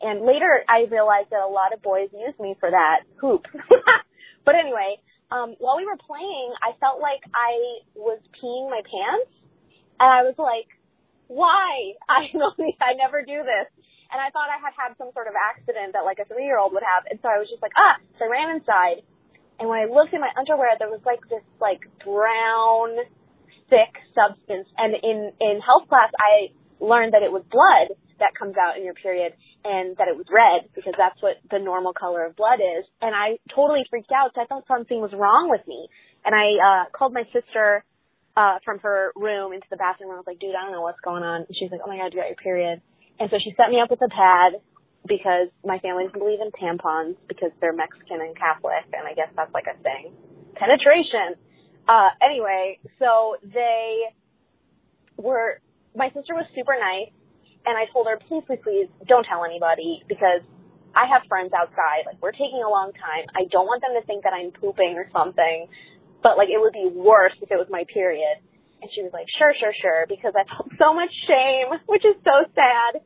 And 0.00 0.24
later 0.24 0.64
I 0.64 0.88
realized 0.88 1.28
that 1.30 1.44
a 1.44 1.52
lot 1.52 1.76
of 1.76 1.84
boys 1.84 2.08
used 2.16 2.40
me 2.40 2.56
for 2.58 2.70
that 2.72 3.04
hoop. 3.20 3.44
but 4.46 4.54
anyway, 4.56 4.96
um, 5.30 5.54
while 5.60 5.76
we 5.76 5.84
were 5.84 6.00
playing, 6.00 6.50
I 6.64 6.72
felt 6.80 6.98
like 7.04 7.20
I 7.36 7.84
was 7.94 8.18
peeing 8.34 8.72
my 8.72 8.80
pants, 8.82 9.30
and 10.00 10.08
I 10.10 10.24
was 10.26 10.34
like, 10.40 10.66
"Why? 11.28 11.94
I 12.08 12.26
I 12.82 12.98
never 12.98 13.22
do 13.22 13.44
this." 13.44 13.68
And 14.10 14.18
I 14.18 14.34
thought 14.34 14.50
I 14.50 14.58
had 14.58 14.74
had 14.74 14.98
some 14.98 15.14
sort 15.14 15.30
of 15.30 15.38
accident 15.38 15.94
that 15.94 16.02
like 16.02 16.18
a 16.18 16.26
three 16.26 16.48
year 16.48 16.58
old 16.58 16.72
would 16.74 16.82
have, 16.82 17.06
and 17.06 17.20
so 17.22 17.28
I 17.28 17.38
was 17.38 17.46
just 17.46 17.62
like, 17.62 17.76
"Ah!" 17.78 18.02
So 18.18 18.26
I 18.26 18.28
ran 18.32 18.56
inside, 18.58 19.06
and 19.60 19.68
when 19.68 19.78
I 19.78 19.86
looked 19.86 20.16
in 20.16 20.24
my 20.24 20.34
underwear, 20.34 20.74
there 20.80 20.90
was 20.90 21.04
like 21.06 21.22
this 21.30 21.46
like 21.60 21.86
brown, 22.02 23.06
thick 23.70 23.94
substance, 24.12 24.68
and 24.76 24.94
in 24.98 25.32
in 25.40 25.60
health 25.62 25.88
class, 25.88 26.10
I 26.18 26.52
learned 26.80 27.14
that 27.14 27.22
it 27.22 27.30
was 27.30 27.44
blood 27.48 27.94
that 28.20 28.36
comes 28.36 28.54
out 28.56 28.76
in 28.76 28.84
your 28.84 28.94
period 28.94 29.32
and 29.64 29.96
that 29.96 30.08
it 30.08 30.16
was 30.16 30.28
red 30.32 30.68
because 30.76 30.94
that's 30.96 31.20
what 31.20 31.36
the 31.50 31.58
normal 31.58 31.92
color 31.92 32.24
of 32.24 32.36
blood 32.36 32.60
is. 32.60 32.84
And 33.00 33.14
I 33.14 33.40
totally 33.54 33.84
freaked 33.88 34.12
out. 34.12 34.32
So 34.34 34.40
I 34.40 34.46
thought 34.46 34.64
something 34.68 35.00
was 35.00 35.12
wrong 35.12 35.48
with 35.48 35.64
me. 35.68 35.88
And 36.24 36.36
I, 36.36 36.46
uh, 36.60 36.84
called 36.92 37.12
my 37.12 37.24
sister, 37.32 37.84
uh, 38.36 38.60
from 38.64 38.78
her 38.80 39.12
room 39.16 39.52
into 39.52 39.66
the 39.70 39.76
bathroom 39.76 40.12
I 40.12 40.16
was 40.16 40.28
like, 40.28 40.38
dude, 40.38 40.54
I 40.54 40.64
don't 40.64 40.72
know 40.72 40.84
what's 40.84 41.00
going 41.00 41.24
on. 41.24 41.44
And 41.48 41.54
she's 41.56 41.70
like, 41.70 41.80
oh 41.84 41.88
my 41.88 41.96
God, 41.96 42.12
you 42.12 42.20
got 42.20 42.32
your 42.32 42.40
period. 42.40 42.80
And 43.18 43.28
so 43.28 43.36
she 43.42 43.52
set 43.56 43.68
me 43.68 43.80
up 43.80 43.90
with 43.90 44.00
a 44.00 44.08
pad 44.08 44.60
because 45.04 45.48
my 45.64 45.80
family 45.80 46.04
doesn't 46.08 46.20
believe 46.20 46.40
in 46.40 46.52
tampons 46.56 47.16
because 47.28 47.52
they're 47.60 47.76
Mexican 47.76 48.20
and 48.20 48.36
Catholic. 48.36 48.88
And 48.92 49.04
I 49.04 49.12
guess 49.12 49.28
that's 49.36 49.52
like 49.52 49.68
a 49.68 49.76
thing. 49.82 50.12
Penetration. 50.56 51.36
Uh, 51.88 52.10
anyway, 52.22 52.78
so 52.98 53.36
they 53.42 54.10
were, 55.16 55.60
my 55.94 56.08
sister 56.14 56.34
was 56.34 56.46
super 56.54 56.74
nice 56.78 57.12
and 57.66 57.76
I 57.76 57.90
told 57.92 58.06
her, 58.06 58.18
please, 58.28 58.44
please, 58.46 58.60
please 58.62 58.88
don't 59.06 59.24
tell 59.24 59.44
anybody 59.44 60.02
because 60.08 60.40
I 60.94 61.06
have 61.06 61.22
friends 61.28 61.52
outside. 61.52 62.06
Like 62.06 62.18
we're 62.22 62.34
taking 62.34 62.62
a 62.64 62.70
long 62.70 62.92
time. 62.94 63.28
I 63.34 63.46
don't 63.50 63.66
want 63.66 63.82
them 63.82 63.94
to 64.00 64.02
think 64.06 64.24
that 64.24 64.32
I'm 64.32 64.50
pooping 64.50 64.96
or 64.96 65.06
something, 65.12 65.68
but 66.22 66.36
like 66.36 66.48
it 66.48 66.58
would 66.58 66.72
be 66.74 66.88
worse 66.90 67.34
if 67.42 67.50
it 67.50 67.58
was 67.58 67.68
my 67.70 67.84
period. 67.92 68.42
And 68.80 68.88
she 68.96 69.02
was 69.04 69.12
like, 69.12 69.28
sure, 69.36 69.52
sure, 69.60 69.76
sure, 69.76 70.08
because 70.08 70.32
I 70.32 70.48
felt 70.48 70.72
so 70.80 70.96
much 70.96 71.12
shame, 71.28 71.68
which 71.84 72.04
is 72.04 72.16
so 72.24 72.48
sad. 72.56 73.04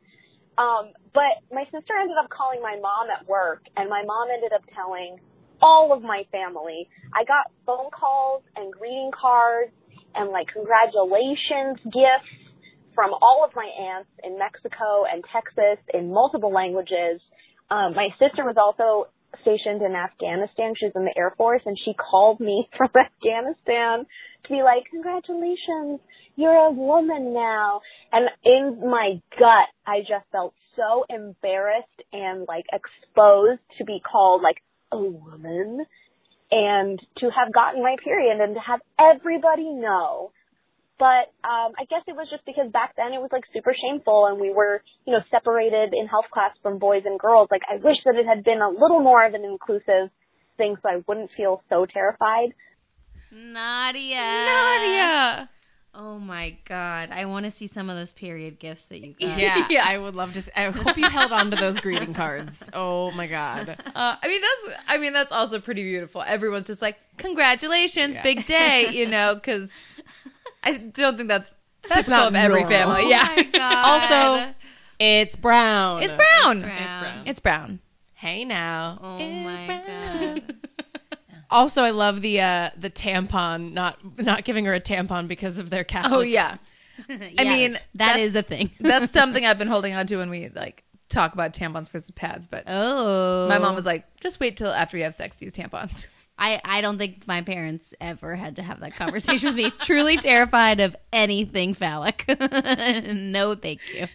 Um, 0.55 0.95
but 1.11 1.43
my 1.51 1.67
sister 1.67 1.91
ended 1.99 2.15
up 2.15 2.31
calling 2.31 2.63
my 2.63 2.79
mom 2.79 3.11
at 3.11 3.27
work 3.27 3.67
and 3.75 3.89
my 3.91 4.03
mom 4.07 4.31
ended 4.31 4.55
up 4.55 4.63
telling 4.71 5.19
all 5.65 5.91
of 5.91 6.03
my 6.03 6.21
family. 6.31 6.87
I 7.11 7.25
got 7.25 7.51
phone 7.65 7.89
calls 7.89 8.43
and 8.55 8.71
greeting 8.71 9.09
cards 9.19 9.71
and 10.13 10.29
like 10.29 10.47
congratulations 10.53 11.81
gifts 11.85 12.29
from 12.93 13.11
all 13.19 13.43
of 13.43 13.51
my 13.55 13.65
aunts 13.65 14.09
in 14.23 14.37
Mexico 14.37 15.03
and 15.11 15.23
Texas 15.33 15.83
in 15.91 16.13
multiple 16.13 16.53
languages. 16.53 17.19
Um, 17.71 17.95
my 17.95 18.09
sister 18.19 18.45
was 18.45 18.55
also 18.61 19.09
stationed 19.41 19.81
in 19.81 19.95
Afghanistan. 19.95 20.75
She 20.77 20.85
was 20.85 20.93
in 20.95 21.03
the 21.03 21.17
Air 21.17 21.33
Force 21.35 21.63
and 21.65 21.77
she 21.83 21.93
called 21.93 22.39
me 22.39 22.69
from 22.77 22.89
Afghanistan 22.93 24.05
to 24.45 24.49
be 24.49 24.61
like, 24.61 24.85
congratulations, 24.91 25.99
you're 26.35 26.53
a 26.53 26.71
woman 26.71 27.33
now. 27.33 27.81
And 28.13 28.29
in 28.45 28.87
my 28.87 29.19
gut, 29.39 29.67
I 29.85 30.01
just 30.01 30.29
felt 30.31 30.53
so 30.75 31.05
embarrassed 31.09 32.01
and 32.13 32.45
like 32.47 32.65
exposed 32.71 33.61
to 33.79 33.83
be 33.83 33.99
called 33.99 34.43
like 34.43 34.61
a 34.91 34.97
woman 34.97 35.85
and 36.51 36.99
to 37.17 37.29
have 37.31 37.53
gotten 37.53 37.81
my 37.81 37.95
period 38.03 38.39
and 38.39 38.55
to 38.55 38.61
have 38.61 38.79
everybody 38.99 39.71
know 39.73 40.31
but 40.97 41.31
um 41.43 41.75
I 41.77 41.85
guess 41.89 42.03
it 42.07 42.15
was 42.15 42.27
just 42.29 42.45
because 42.45 42.71
back 42.71 42.95
then 42.95 43.13
it 43.13 43.19
was 43.19 43.29
like 43.31 43.43
super 43.53 43.75
shameful 43.75 44.27
and 44.27 44.39
we 44.39 44.51
were, 44.53 44.81
you 45.05 45.13
know, 45.13 45.19
separated 45.29 45.93
in 45.93 46.07
health 46.07 46.25
class 46.31 46.51
from 46.61 46.79
boys 46.79 47.03
and 47.05 47.19
girls. 47.19 47.49
Like 47.51 47.63
I 47.69 47.75
wish 47.75 47.97
that 48.05 48.15
it 48.15 48.25
had 48.25 48.43
been 48.43 48.61
a 48.61 48.69
little 48.69 49.01
more 49.01 49.25
of 49.25 49.33
an 49.33 49.43
inclusive 49.43 50.09
thing 50.57 50.75
so 50.81 50.89
I 50.89 51.03
wouldn't 51.07 51.31
feel 51.35 51.61
so 51.69 51.85
terrified. 51.85 52.53
Nadia. 53.31 54.45
Nadia. 54.47 55.49
Oh 55.97 56.19
my 56.19 56.57
god. 56.65 57.09
I 57.11 57.23
want 57.25 57.45
to 57.45 57.51
see 57.51 57.67
some 57.67 57.89
of 57.89 57.95
those 57.95 58.11
period 58.11 58.59
gifts 58.59 58.85
that 58.87 58.99
you 58.99 59.13
got. 59.21 59.39
Yeah, 59.39 59.67
Yeah. 59.69 59.85
I 59.87 59.97
would 59.97 60.13
love 60.15 60.33
to. 60.33 60.59
I 60.59 60.69
hope 60.71 60.97
you 60.97 61.07
held 61.09 61.31
on 61.31 61.51
to 61.51 61.57
those 61.57 61.79
greeting 61.79 62.13
cards. 62.13 62.63
Oh 62.73 63.11
my 63.11 63.27
god. 63.27 63.69
Uh, 63.95 64.15
I 64.21 64.27
mean 64.27 64.41
that's 64.41 64.79
I 64.87 64.97
mean 64.97 65.13
that's 65.13 65.31
also 65.31 65.59
pretty 65.61 65.83
beautiful. 65.83 66.21
Everyone's 66.25 66.67
just 66.67 66.81
like, 66.81 66.97
congratulations, 67.17 68.15
Yeah. 68.15 68.23
big 68.23 68.45
day, 68.45 68.89
you 68.91 69.07
know, 69.07 69.35
because 69.35 69.71
I 70.63 70.73
don't 70.77 71.15
think 71.17 71.29
that's, 71.29 71.55
That's 71.83 72.05
typical 72.07 72.17
not 72.17 72.27
of 72.29 72.35
every 72.35 72.61
normal. 72.61 72.77
family. 72.77 73.03
Oh 73.05 73.09
yeah, 73.09 73.33
my 73.35 73.43
god. 73.43 73.85
Also, 73.85 74.53
it's 74.99 75.35
brown. 75.35 76.03
it's 76.03 76.13
brown. 76.13 76.61
brown. 76.61 76.77
It's 76.81 76.97
brown. 76.97 77.23
It's 77.27 77.39
brown. 77.39 77.79
Hey 78.15 78.43
now. 78.45 78.97
Oh 79.01 79.17
It's 79.19 79.45
my 79.45 79.65
brown. 79.67 80.35
god. 80.35 80.55
Also, 81.49 81.83
I 81.83 81.91
love 81.91 82.21
the 82.21 82.41
uh, 82.41 82.69
the 82.77 82.89
tampon 82.89 83.73
not 83.73 83.97
not 84.17 84.45
giving 84.45 84.65
her 84.65 84.73
a 84.73 84.81
tampon 84.81 85.27
because 85.27 85.59
of 85.59 85.69
their 85.69 85.83
Catholic. 85.83 86.13
Oh 86.13 86.21
yeah, 86.21 86.57
Yeah, 87.09 87.43
mean, 87.43 87.73
that 87.73 87.81
that's- 87.95 88.19
is 88.19 88.35
a 88.35 88.41
thing. 88.41 88.71
that's 88.79 89.11
something 89.13 89.45
I've 89.45 89.57
been 89.57 89.67
holding 89.67 89.93
on 89.93 90.07
to 90.07 90.17
when 90.17 90.29
we 90.29 90.49
like 90.49 90.83
talk 91.09 91.33
about 91.33 91.53
tampons 91.53 91.89
versus 91.89 92.11
pads. 92.11 92.47
But 92.47 92.63
oh. 92.67 93.47
my 93.49 93.57
mom 93.57 93.75
was 93.75 93.85
like, 93.85 94.05
just 94.19 94.39
wait 94.39 94.57
till 94.57 94.71
after 94.71 94.97
you 94.97 95.03
have 95.03 95.15
sex 95.15 95.37
to 95.37 95.45
use 95.45 95.53
tampons. 95.53 96.07
I, 96.37 96.59
I 96.65 96.81
don't 96.81 96.97
think 96.97 97.25
my 97.27 97.41
parents 97.41 97.93
ever 98.01 98.35
had 98.35 98.57
to 98.57 98.63
have 98.63 98.81
that 98.81 98.93
conversation 98.95 99.47
with 99.47 99.55
me. 99.55 99.71
Truly 99.79 100.17
terrified 100.17 100.81
of 100.81 100.93
anything 101.13 101.73
phallic. 101.73 102.25
no, 102.27 103.55
thank 103.55 103.79
you. 103.93 104.07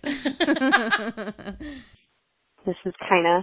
This 2.67 2.77
is 2.85 2.93
Kina, 3.09 3.43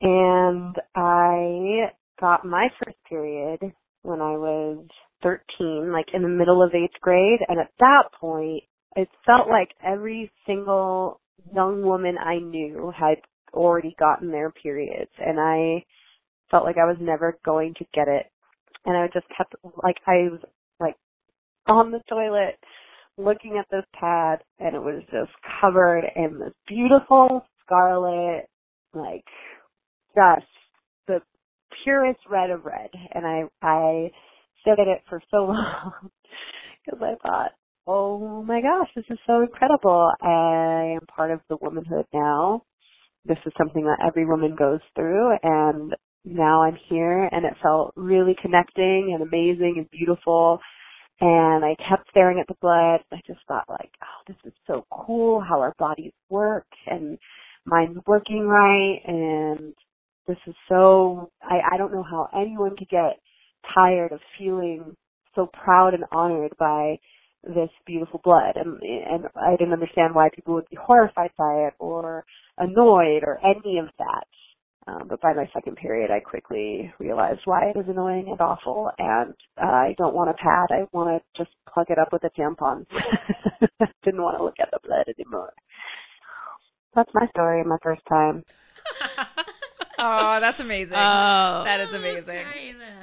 and 0.00 0.76
I 0.94 1.90
got 2.20 2.44
my 2.44 2.68
first 2.82 2.98
period 3.08 3.60
when 4.02 4.20
I 4.20 4.32
was 4.36 4.86
13, 5.22 5.92
like 5.92 6.06
in 6.12 6.22
the 6.22 6.28
middle 6.28 6.62
of 6.62 6.74
eighth 6.74 7.00
grade, 7.00 7.40
and 7.48 7.58
at 7.58 7.70
that 7.80 8.04
point, 8.20 8.62
it 8.96 9.08
felt 9.26 9.48
like 9.48 9.70
every 9.84 10.30
single 10.46 11.20
young 11.54 11.82
woman 11.82 12.16
I 12.18 12.38
knew 12.38 12.92
had 12.96 13.16
already 13.52 13.94
gotten 13.98 14.30
their 14.30 14.50
periods, 14.50 15.10
and 15.18 15.40
I 15.40 15.84
felt 16.50 16.64
like 16.64 16.76
I 16.76 16.86
was 16.86 16.96
never 17.00 17.38
going 17.44 17.74
to 17.78 17.84
get 17.94 18.08
it. 18.08 18.26
And 18.84 18.96
I 18.96 19.06
just 19.12 19.26
kept, 19.36 19.54
like, 19.82 19.96
I 20.06 20.28
was, 20.30 20.40
like, 20.78 20.96
on 21.66 21.90
the 21.90 22.00
toilet 22.08 22.58
looking 23.16 23.56
at 23.58 23.66
this 23.70 23.84
pad, 23.98 24.40
and 24.58 24.76
it 24.76 24.82
was 24.82 25.02
just 25.10 25.32
covered 25.60 26.04
in 26.14 26.38
this 26.38 26.52
beautiful 26.68 27.46
scarlet, 27.64 28.46
like, 28.92 29.24
just 30.14 30.46
purest 31.82 32.20
red 32.30 32.50
of 32.50 32.64
red. 32.64 32.90
And 33.12 33.26
I, 33.26 33.44
I 33.62 34.10
stared 34.60 34.80
at 34.80 34.88
it 34.88 35.02
for 35.08 35.20
so 35.30 35.36
long 35.44 35.92
because 36.84 37.00
I 37.02 37.14
thought, 37.26 37.52
oh 37.86 38.42
my 38.42 38.60
gosh, 38.60 38.88
this 38.94 39.04
is 39.10 39.18
so 39.26 39.42
incredible. 39.42 40.10
I 40.22 40.96
am 40.96 41.06
part 41.06 41.30
of 41.30 41.40
the 41.48 41.58
womanhood 41.60 42.06
now. 42.12 42.62
This 43.24 43.38
is 43.46 43.52
something 43.56 43.84
that 43.84 44.04
every 44.06 44.26
woman 44.26 44.54
goes 44.56 44.80
through 44.94 45.36
and 45.42 45.94
now 46.24 46.62
I'm 46.62 46.78
here 46.88 47.28
and 47.30 47.44
it 47.44 47.54
felt 47.62 47.92
really 47.96 48.36
connecting 48.40 49.12
and 49.14 49.22
amazing 49.22 49.74
and 49.78 49.90
beautiful. 49.90 50.58
And 51.20 51.64
I 51.64 51.76
kept 51.88 52.10
staring 52.10 52.40
at 52.40 52.46
the 52.48 52.58
blood. 52.60 53.00
I 53.12 53.20
just 53.26 53.40
thought 53.46 53.64
like, 53.68 53.90
oh, 54.02 54.22
this 54.26 54.36
is 54.44 54.52
so 54.66 54.84
cool 54.90 55.40
how 55.40 55.60
our 55.60 55.74
bodies 55.78 56.12
work 56.28 56.66
and 56.86 57.18
mine's 57.66 57.98
working 58.06 58.46
right 58.46 59.00
and 59.06 59.74
this 60.26 60.38
is 60.46 60.54
so 60.68 61.30
I, 61.42 61.74
I 61.74 61.76
don't 61.76 61.92
know 61.92 62.04
how 62.04 62.28
anyone 62.34 62.76
could 62.76 62.88
get 62.88 63.20
tired 63.74 64.12
of 64.12 64.20
feeling 64.38 64.96
so 65.34 65.46
proud 65.52 65.94
and 65.94 66.04
honored 66.12 66.52
by 66.58 66.98
this 67.42 67.70
beautiful 67.86 68.20
blood 68.24 68.56
and 68.56 68.80
and 68.82 69.24
I 69.36 69.56
didn't 69.56 69.74
understand 69.74 70.14
why 70.14 70.30
people 70.34 70.54
would 70.54 70.68
be 70.70 70.78
horrified 70.80 71.30
by 71.36 71.68
it 71.68 71.74
or 71.78 72.24
annoyed 72.58 73.22
or 73.24 73.38
any 73.44 73.78
of 73.78 73.88
that. 73.98 74.24
Um, 74.86 75.08
but 75.08 75.20
by 75.22 75.32
my 75.32 75.48
second 75.54 75.76
period, 75.76 76.10
I 76.10 76.20
quickly 76.20 76.92
realized 76.98 77.40
why 77.46 77.70
it 77.70 77.76
was 77.76 77.86
annoying 77.88 78.26
and 78.28 78.40
awful, 78.40 78.90
and 78.98 79.32
uh, 79.56 79.64
I 79.64 79.94
don't 79.96 80.14
want 80.14 80.28
a 80.28 80.34
pad. 80.34 80.68
I 80.70 80.86
want 80.92 81.22
to 81.22 81.42
just 81.42 81.54
plug 81.72 81.86
it 81.88 81.98
up 81.98 82.12
with 82.12 82.22
a 82.24 82.30
tampon. 82.38 82.84
Didn't 84.04 84.22
want 84.22 84.36
to 84.36 84.44
look 84.44 84.56
at 84.60 84.68
the 84.72 84.80
blood 84.86 85.06
anymore. 85.18 85.54
That's 86.94 87.10
my 87.14 87.26
story. 87.28 87.64
My 87.64 87.78
first 87.82 88.02
time. 88.08 88.44
Oh, 89.98 90.40
that's 90.40 90.60
amazing. 90.60 90.96
Oh. 90.96 91.62
that 91.64 91.80
is 91.80 91.94
amazing. 91.94 92.44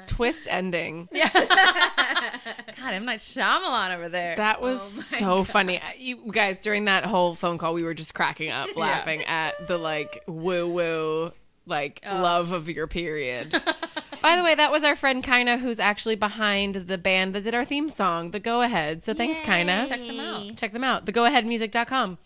Twist 0.07 0.47
ending. 0.49 1.07
Yeah. 1.11 1.29
God, 1.33 2.93
M 2.93 3.05
Night 3.05 3.19
Shyamalan 3.19 3.95
over 3.95 4.09
there. 4.09 4.35
That 4.35 4.61
was 4.61 4.81
so 4.81 5.43
funny. 5.43 5.79
Uh, 5.79 5.83
You 5.97 6.31
guys, 6.31 6.59
during 6.59 6.85
that 6.85 7.05
whole 7.05 7.33
phone 7.33 7.57
call, 7.57 7.73
we 7.73 7.83
were 7.83 7.93
just 7.93 8.13
cracking 8.13 8.51
up, 8.51 8.69
laughing 8.75 9.23
at 9.25 9.67
the 9.67 9.77
like 9.77 10.21
woo 10.27 10.67
woo, 10.67 11.31
like 11.65 12.01
love 12.05 12.51
of 12.51 12.69
your 12.69 12.87
period. 12.87 13.51
By 14.21 14.35
the 14.35 14.43
way, 14.43 14.53
that 14.53 14.71
was 14.71 14.83
our 14.83 14.95
friend 14.95 15.23
Kina, 15.23 15.57
who's 15.57 15.79
actually 15.79 16.15
behind 16.15 16.75
the 16.75 16.97
band 16.97 17.33
that 17.33 17.43
did 17.43 17.55
our 17.55 17.65
theme 17.65 17.89
song, 17.89 18.31
The 18.31 18.39
Go 18.39 18.61
Ahead. 18.61 19.03
So 19.03 19.13
thanks, 19.15 19.39
Kina. 19.39 19.87
Check 19.87 20.03
them 20.03 20.19
out. 20.19 20.55
Check 20.57 20.73
them 20.73 20.83
out. 20.83 21.05
The 21.07 21.11
go 21.11 21.25
ahead 21.25 21.43
TheGoAheadMusic.com. 21.45 22.17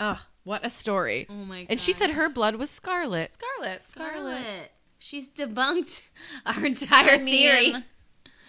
oh, 0.00 0.22
what 0.44 0.64
a 0.64 0.70
story. 0.70 1.26
Oh 1.28 1.34
my 1.34 1.60
god. 1.62 1.66
And 1.70 1.80
she 1.80 1.92
said 1.92 2.10
her 2.10 2.28
blood 2.28 2.56
was 2.56 2.70
scarlet. 2.70 3.30
Scarlet. 3.32 3.82
Scarlet. 3.82 4.72
She's 4.98 5.30
debunked 5.30 6.02
our 6.46 6.64
entire 6.64 7.12
I 7.12 7.18
mean, 7.18 7.72
theory. 7.72 7.84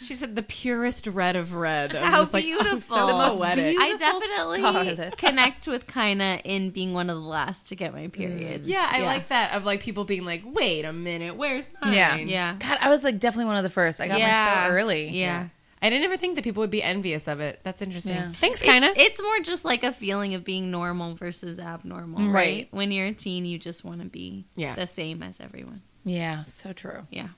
She 0.02 0.16
said 0.16 0.36
the 0.36 0.42
purest 0.42 1.06
red 1.06 1.36
of 1.36 1.54
red. 1.54 1.96
I'm 1.96 2.12
How 2.12 2.22
just 2.22 2.34
like, 2.34 2.44
oh, 2.44 2.48
beautiful. 2.48 2.98
so 2.98 3.08
The 3.08 3.14
most 3.14 3.38
poetic. 3.38 3.78
beautiful- 3.78 3.94
I 3.94 3.98
definitely 3.98 4.60
Scarlet. 4.60 5.18
connect 5.18 5.68
with 5.68 5.86
Kina 5.86 6.42
in 6.44 6.72
being 6.72 6.94
one 6.94 7.10
of 7.10 7.18
the 7.18 7.28
last 7.28 7.70
to 7.70 7.76
get 7.76 7.94
my 7.94 8.08
mm. 8.08 8.12
periods. 8.12 8.68
Yeah, 8.68 8.88
I 8.90 9.02
like 9.02 9.30
that 9.30 9.54
of 9.54 9.64
like 9.64 9.82
people 9.82 10.04
being 10.04 10.26
like, 10.26 10.42
wait 10.44 10.86
a 10.86 10.94
minute, 10.94 11.36
where's 11.36 11.70
mine? 11.82 11.94
Yeah. 11.94 12.16
Yeah. 12.16 12.56
God, 12.60 12.80
I 12.82 12.90
was 12.90 13.04
like 13.04 13.20
definitely 13.20 13.46
one 13.46 13.58
of 13.58 13.64
the 13.64 13.70
first. 13.70 14.02
I 14.02 14.08
got 14.08 14.18
yeah. 14.18 14.46
mine 14.46 14.70
so 14.70 14.76
early. 14.76 15.10
Yeah. 15.10 15.50
I 15.82 15.90
didn't 15.90 16.06
ever 16.06 16.18
think 16.18 16.36
that 16.36 16.44
people 16.44 16.62
would 16.62 16.70
be 16.72 16.84
envious 16.84 17.28
of 17.28 17.40
it. 17.40 17.60
That's 17.64 17.82
interesting. 17.82 18.14
Yeah. 18.16 18.32
Thanks, 18.40 18.62
It's, 18.62 18.70
Kina. 18.70 18.94
it's 18.96 19.22
more 19.22 19.40
just 19.44 19.66
like 19.66 19.84
a 19.84 19.92
feeling 19.92 20.36
of 20.36 20.44
being 20.44 20.70
normal 20.70 21.16
versus 21.16 21.60
abnormal, 21.60 22.28
right? 22.28 22.34
Right. 22.34 22.68
When 22.72 22.92
you're 22.92 23.08
a 23.08 23.14
teen, 23.14 23.46
you 23.46 23.58
just 23.58 23.84
want 23.84 24.02
to 24.02 24.08
be 24.08 24.46
Yeah. 24.56 24.76
the 24.76 24.86
same 24.88 25.24
as 25.24 25.40
everyone. 25.40 25.82
Yeah, 26.04 26.44
so 26.44 26.72
true. 26.74 27.08
Yeah. 27.10 27.30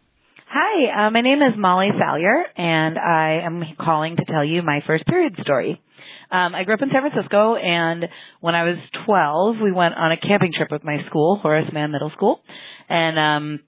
Hi, 0.50 1.08
uh, 1.08 1.10
my 1.12 1.22
name 1.22 1.42
is 1.42 1.54
Molly 1.58 1.90
Salyer, 1.98 2.44
and 2.58 3.00
I 3.00 3.42
am 3.44 3.64
calling 3.80 4.18
to 4.18 4.26
tell 4.26 4.46
you 4.46 4.62
my 4.62 4.82
first 4.86 5.06
period 5.08 5.36
story. 5.42 5.82
Um, 6.30 6.54
I 6.54 6.64
grew 6.64 6.74
up 6.76 6.82
in 6.82 6.90
San 6.92 7.02
Francisco, 7.10 7.56
and 7.56 8.06
when 8.42 8.56
I 8.56 8.64
was 8.64 8.78
12, 9.06 9.56
we 9.64 9.72
went 9.72 9.96
on 9.96 10.12
a 10.12 10.18
camping 10.18 10.52
trip 10.54 10.70
with 10.72 10.84
my 10.84 10.98
school, 11.08 11.38
Horace 11.42 11.72
Mann 11.74 11.92
Middle 11.92 12.12
School, 12.12 12.42
and 12.90 13.18
um, 13.20 13.60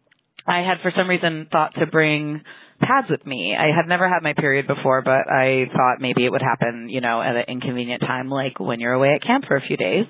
I 0.47 0.59
had 0.59 0.77
for 0.81 0.91
some 0.95 1.09
reason 1.09 1.47
thought 1.51 1.73
to 1.79 1.85
bring 1.87 2.41
pads 2.85 3.09
with 3.09 3.25
me. 3.25 3.55
I 3.57 3.75
had 3.75 3.87
never 3.87 4.07
had 4.07 4.21
my 4.21 4.33
period 4.33 4.67
before, 4.67 5.01
but 5.01 5.29
I 5.29 5.65
thought 5.73 5.99
maybe 5.99 6.25
it 6.25 6.29
would 6.29 6.41
happen, 6.41 6.87
you 6.89 7.01
know, 7.01 7.21
at 7.21 7.35
an 7.35 7.45
inconvenient 7.47 8.01
time, 8.01 8.29
like 8.29 8.59
when 8.59 8.79
you're 8.79 8.93
away 8.93 9.13
at 9.15 9.23
camp 9.23 9.45
for 9.47 9.57
a 9.57 9.61
few 9.61 9.77
days. 9.77 10.05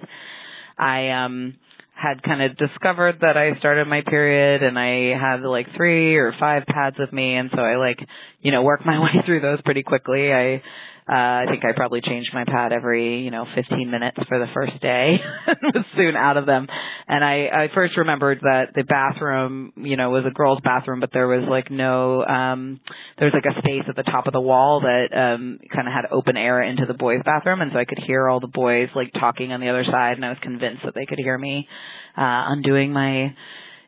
I 0.78 1.10
um 1.10 1.56
had 1.96 2.22
kind 2.24 2.42
of 2.42 2.58
discovered 2.58 3.20
that 3.22 3.38
I 3.38 3.58
started 3.60 3.88
my 3.88 4.02
period 4.02 4.62
and 4.62 4.78
I 4.78 5.18
had 5.18 5.42
like 5.42 5.68
three 5.78 6.18
or 6.18 6.34
five 6.38 6.64
pads 6.68 6.98
with 7.00 7.12
me 7.14 7.36
and 7.36 7.50
so 7.56 7.62
I 7.62 7.78
like, 7.78 8.00
you 8.42 8.52
know, 8.52 8.64
worked 8.64 8.86
my 8.86 9.00
way 9.02 9.24
through 9.26 9.40
those 9.40 9.62
pretty 9.64 9.84
quickly. 9.84 10.32
I 10.34 10.62
uh 11.08 11.14
I 11.14 11.46
think 11.50 11.64
I 11.64 11.74
probably 11.76 12.02
changed 12.02 12.32
my 12.34 12.46
pad 12.46 12.72
every, 12.72 13.22
you 13.22 13.32
know, 13.32 13.46
15 13.54 13.92
minutes 13.92 14.18
for 14.28 14.40
the 14.40 14.48
first 14.54 14.82
day. 14.82 15.18
was 15.62 15.86
soon 15.96 16.16
out 16.16 16.38
of 16.38 16.46
them. 16.46 16.68
And 17.08 17.24
I 17.24 17.48
I 17.66 17.68
first 17.74 17.98
remembered 17.98 18.40
that 18.42 18.74
the 18.74 18.84
bathroom, 18.84 19.74
you 19.76 19.98
know, 19.98 20.10
was 20.10 20.26
a 20.26 20.32
girls' 20.32 20.60
bathroom 20.64 21.00
but 21.00 21.12
there 21.14 21.28
was 21.28 21.48
like 21.50 21.70
no 21.70 22.24
um 22.26 22.80
there 23.20 23.28
was 23.28 23.34
like 23.34 23.46
a 23.46 23.60
space 23.60 23.84
at 23.88 23.96
the 23.96 24.04
top 24.04 24.28
of 24.28 24.34
the 24.34 24.42
wall 24.42 24.82
that 24.82 25.16
um 25.16 25.60
kind 25.74 25.88
of 25.88 25.94
had 25.94 26.06
open 26.12 26.38
air 26.38 26.62
into 26.64 26.86
the 26.86 26.94
boys' 26.94 27.22
bathroom 27.24 27.62
and 27.62 27.72
so 27.72 27.80
I 27.80 27.86
could 27.86 28.00
hear 28.06 28.28
all 28.28 28.40
the 28.40 28.48
boys 28.48 28.90
like 28.96 29.14
talking 29.14 29.52
on 29.52 29.62
the 29.62 29.70
other 29.70 29.84
side 29.84 30.14
and 30.16 30.26
I 30.26 30.30
was 30.30 30.40
convinced 30.42 30.84
that 30.86 30.96
they 30.96 31.06
could 31.06 31.20
hear 31.20 31.38
me 31.38 31.68
uh 32.18 32.50
undoing 32.50 32.92
my 32.92 33.36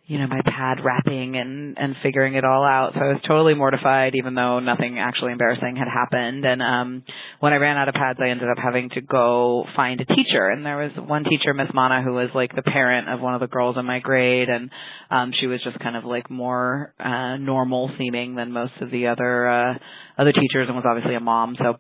you 0.08 0.18
know 0.18 0.28
my 0.28 0.42
pad 0.46 0.78
wrapping 0.84 1.36
and 1.36 1.78
and 1.78 1.96
figuring 2.02 2.36
it 2.36 2.46
all 2.46 2.64
out. 2.64 2.94
So 2.94 3.02
i 3.02 3.08
was 3.10 3.22
totally 3.28 3.54
mortified 3.54 4.16
even 4.16 4.36
though 4.36 4.60
nothing 4.60 5.00
actually 5.00 5.34
embarrassing 5.34 5.76
had 5.76 5.88
happened. 5.90 6.46
And 6.46 6.62
um 6.62 7.04
when 7.42 7.52
i 7.52 7.58
ran 7.58 7.78
out 7.78 7.90
of 7.90 7.94
pads 7.94 8.18
i 8.22 8.30
ended 8.30 8.48
up 8.50 8.58
having 8.58 8.90
to 8.92 9.02
go 9.02 9.66
find 9.76 10.00
a 10.00 10.06
teacher. 10.06 10.48
And 10.50 10.66
there 10.66 10.78
was 10.78 10.92
one 10.96 11.26
teacher 11.26 11.54
miss 11.54 11.68
mana 11.74 12.02
who 12.04 12.14
was 12.14 12.30
like 12.34 12.56
the 12.56 12.62
parent 12.62 13.10
of 13.10 13.20
one 13.20 13.34
of 13.34 13.42
the 13.42 13.48
girls 13.48 13.76
in 13.78 13.86
my 13.86 14.00
grade. 14.00 14.48
And 14.48 14.70
um 15.12 15.34
she 15.38 15.46
was 15.46 15.62
just 15.62 15.78
kind 15.80 15.98
of 15.98 16.06
like 16.06 16.30
more 16.30 16.94
uh 17.00 17.36
normal 17.36 17.92
seeming 17.98 18.36
than 18.36 18.54
most 18.54 18.74
of 18.80 18.90
the 18.90 19.08
other 19.08 19.50
uh 19.50 19.74
other 20.18 20.32
teachers 20.32 20.68
and 20.68 20.76
was 20.76 20.86
obviously 20.90 21.16
a 21.16 21.20
mom. 21.20 21.58
So 21.60 21.76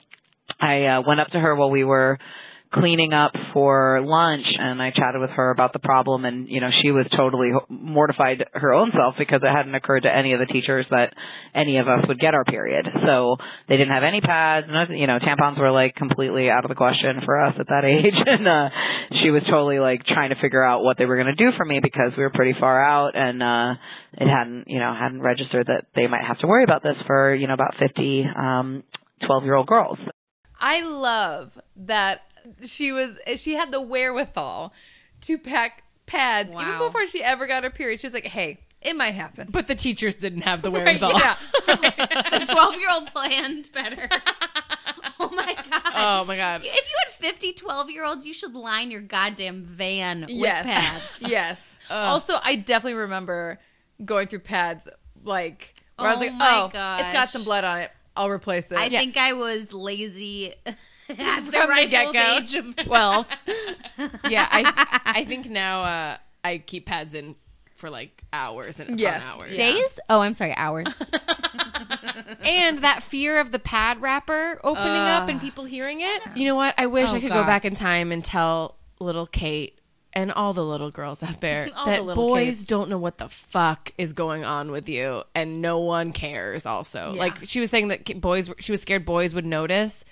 i 0.60 0.84
uh 0.84 1.02
went 1.08 1.22
up 1.22 1.30
to 1.30 1.40
her 1.40 1.56
while 1.56 1.72
we 1.72 1.86
were 1.86 2.20
cleaning 2.74 3.14
up 3.14 3.32
for 3.54 4.02
lunch 4.04 4.46
and 4.58 4.82
I 4.82 4.92
chatted 4.92 5.22
with 5.22 5.30
her 5.32 5.52
about 5.52 5.74
the 5.74 5.80
problem 5.80 6.26
and 6.26 6.50
you 6.50 6.60
know 6.60 6.70
she 6.82 6.92
was 6.92 7.06
totally 7.16 7.52
mortified 7.70 8.44
her 8.54 8.74
own 8.74 8.92
self 8.94 9.16
because 9.18 9.42
it 9.42 9.48
hadn't 9.50 9.74
occurred 9.74 10.02
to 10.02 10.14
any 10.14 10.34
of 10.34 10.40
the 10.40 10.46
teachers 10.46 10.86
that 10.90 11.14
any 11.56 11.78
of 11.78 11.88
us 11.88 12.06
would 12.08 12.20
get 12.20 12.34
our 12.34 12.44
period. 12.44 12.86
So 13.06 13.38
they 13.70 13.78
didn't 13.78 13.94
have 13.94 14.04
any 14.04 14.22
pads, 14.22 14.68
nothing, 14.70 14.98
you 14.98 15.08
know, 15.08 15.20
tampons 15.20 15.60
were 15.60 15.72
like 15.72 15.96
completely 15.96 16.50
out 16.50 16.66
of 16.66 16.70
the 16.70 16.76
question 16.76 17.22
for 17.24 17.40
us 17.40 17.56
at 17.60 17.68
that 17.68 17.86
age 17.86 18.16
and 18.26 18.48
uh 18.48 18.70
she 19.22 19.30
was 19.30 19.44
totally 19.50 19.80
like 19.80 20.06
trying 20.06 20.30
to 20.30 20.42
figure 20.42 20.64
out 20.64 20.84
what 20.84 20.98
they 20.98 21.06
were 21.06 21.16
going 21.16 21.34
to 21.34 21.36
do 21.36 21.56
for 21.56 21.66
me 21.66 21.80
because 21.82 22.12
we 22.18 22.24
were 22.24 22.32
pretty 22.32 22.54
far 22.60 22.84
out 22.84 23.16
and 23.16 23.42
uh 23.42 23.76
it 24.14 24.28
hadn't, 24.28 24.66
you 24.68 24.80
know, 24.80 24.94
hadn't 24.94 25.22
registered 25.22 25.68
that 25.68 25.86
they 25.96 26.08
might 26.08 26.24
have 26.26 26.40
to 26.40 26.48
worry 26.48 26.64
about 26.64 26.84
this 26.84 26.96
for, 27.06 27.34
you 27.34 27.48
know, 27.48 27.54
about 27.54 27.76
50 27.80 28.26
um 28.36 28.84
12-year-old 29.24 29.68
girls. 29.68 29.98
I 30.60 30.82
love 30.82 31.52
that 31.86 32.22
she 32.66 32.92
was 32.92 33.18
she 33.38 33.54
had 33.56 33.72
the 33.72 33.82
wherewithal 33.82 34.74
to 35.22 35.38
pack 35.38 35.84
pads 36.06 36.54
even 36.54 36.78
before 36.78 37.06
she 37.08 37.24
ever 37.24 37.48
got 37.48 37.64
her 37.64 37.70
period. 37.70 38.00
She 38.00 38.08
was 38.08 38.14
like, 38.14 38.26
"Hey, 38.26 38.60
it 38.82 38.96
might 38.96 39.14
happen." 39.16 39.48
but 39.52 39.68
the 39.68 39.76
teachers 39.76 40.16
didn't 40.16 40.42
have 40.42 40.62
the 40.62 40.72
Right, 40.72 41.00
wherewithal. 41.00 41.20
yeah. 41.20 41.36
The 42.40 42.46
12 42.46 42.76
year 42.76 42.90
old 42.92 43.08
planned 43.08 43.70
better. 43.74 44.08
oh 45.20 45.30
my 45.34 45.54
God. 45.70 45.82
Oh 45.96 46.26
my 46.26 46.38
god. 46.38 46.62
If 46.64 46.74
you 46.90 46.96
had 47.06 47.14
50 47.14 47.54
12 47.54 47.90
year 47.90 48.06
olds, 48.06 48.26
you 48.26 48.34
should 48.34 48.54
line 48.56 48.92
your 48.92 49.02
goddamn 49.02 49.64
van 49.64 50.22
with 50.22 50.30
yes. 50.32 50.66
pads. 50.66 51.30
yes. 51.32 51.76
Also, 51.90 52.36
I 52.44 52.56
definitely 52.58 53.00
remember 53.00 53.60
going 54.04 54.28
through 54.28 54.40
pads 54.40 54.88
like 55.24 55.74
where 55.98 56.10
I 56.10 56.14
was 56.14 56.22
Oh 56.22 56.26
like, 56.26 56.34
my 56.36 56.70
"Oh, 56.74 57.04
it's 57.04 57.14
got 57.14 57.30
some 57.30 57.44
blood 57.44 57.64
on 57.64 57.80
it. 57.80 57.92
I'll 58.16 58.30
replace 58.30 58.72
it." 58.72 58.78
I 58.78 58.90
think 58.90 59.18
I 59.18 59.34
was 59.34 59.74
lazy 59.74 60.54
at 61.18 61.46
the 61.46 61.52
From 61.52 61.62
the 61.62 61.68
ripe 61.68 61.82
old 61.94 62.14
get-go. 62.14 62.38
age 62.38 62.56
of 62.56 62.76
12. 62.76 63.28
yeah, 64.30 64.48
I 64.52 65.02
I 65.06 65.26
think 65.26 65.50
now 65.50 65.82
uh, 65.84 66.18
I 66.44 66.58
keep 66.60 66.86
pads 66.86 67.14
in 67.14 67.36
for 67.76 67.90
like 67.90 68.24
hours 68.34 68.80
and 68.80 69.00
Yes. 69.00 69.24
hours. 69.24 69.52
Yeah. 69.52 69.58
Days? 69.72 70.00
Oh, 70.10 70.20
I'm 70.22 70.34
sorry, 70.34 70.54
hours. 70.56 71.02
And 72.44 72.80
that 72.80 73.04
fear 73.04 73.40
of 73.40 73.52
the 73.52 73.60
pad 73.60 74.02
wrapper 74.02 74.60
opening 74.64 75.02
up 75.02 75.30
and 75.30 75.40
people 75.40 75.66
hearing 75.66 76.02
it. 76.02 76.22
You 76.36 76.46
know 76.46 76.56
what? 76.56 76.74
I 76.78 76.88
wish 76.88 77.10
Oh, 77.10 77.16
I 77.16 77.20
could 77.20 77.30
God. 77.30 77.42
go 77.42 77.46
back 77.46 77.66
in 77.66 77.76
time 77.76 78.12
and 78.12 78.24
tell 78.24 78.76
little 79.00 79.28
Kate 79.28 79.80
and 80.14 80.32
all 80.32 80.54
the 80.54 80.64
little 80.66 80.90
girls 80.92 81.22
out 81.24 81.42
there 81.42 81.70
that 81.86 82.06
the 82.06 82.16
boys 82.16 82.60
Kates. 82.60 82.64
don't 82.64 82.90
know 82.90 82.98
what 82.98 83.18
the 83.18 83.30
fuck 83.30 83.92
is 83.98 84.14
going 84.14 84.44
on 84.44 84.72
with 84.72 84.90
you 84.90 85.24
and 85.36 85.62
no 85.62 85.80
one 85.80 86.12
cares 86.14 86.66
also. 86.66 87.12
Yeah. 87.14 87.20
Like 87.20 87.38
she 87.44 87.60
was 87.60 87.70
saying 87.70 87.90
that 87.90 88.20
boys 88.22 88.50
she 88.60 88.72
was 88.72 88.82
scared 88.82 89.06
boys 89.06 89.34
would 89.36 89.46
notice. 89.46 90.04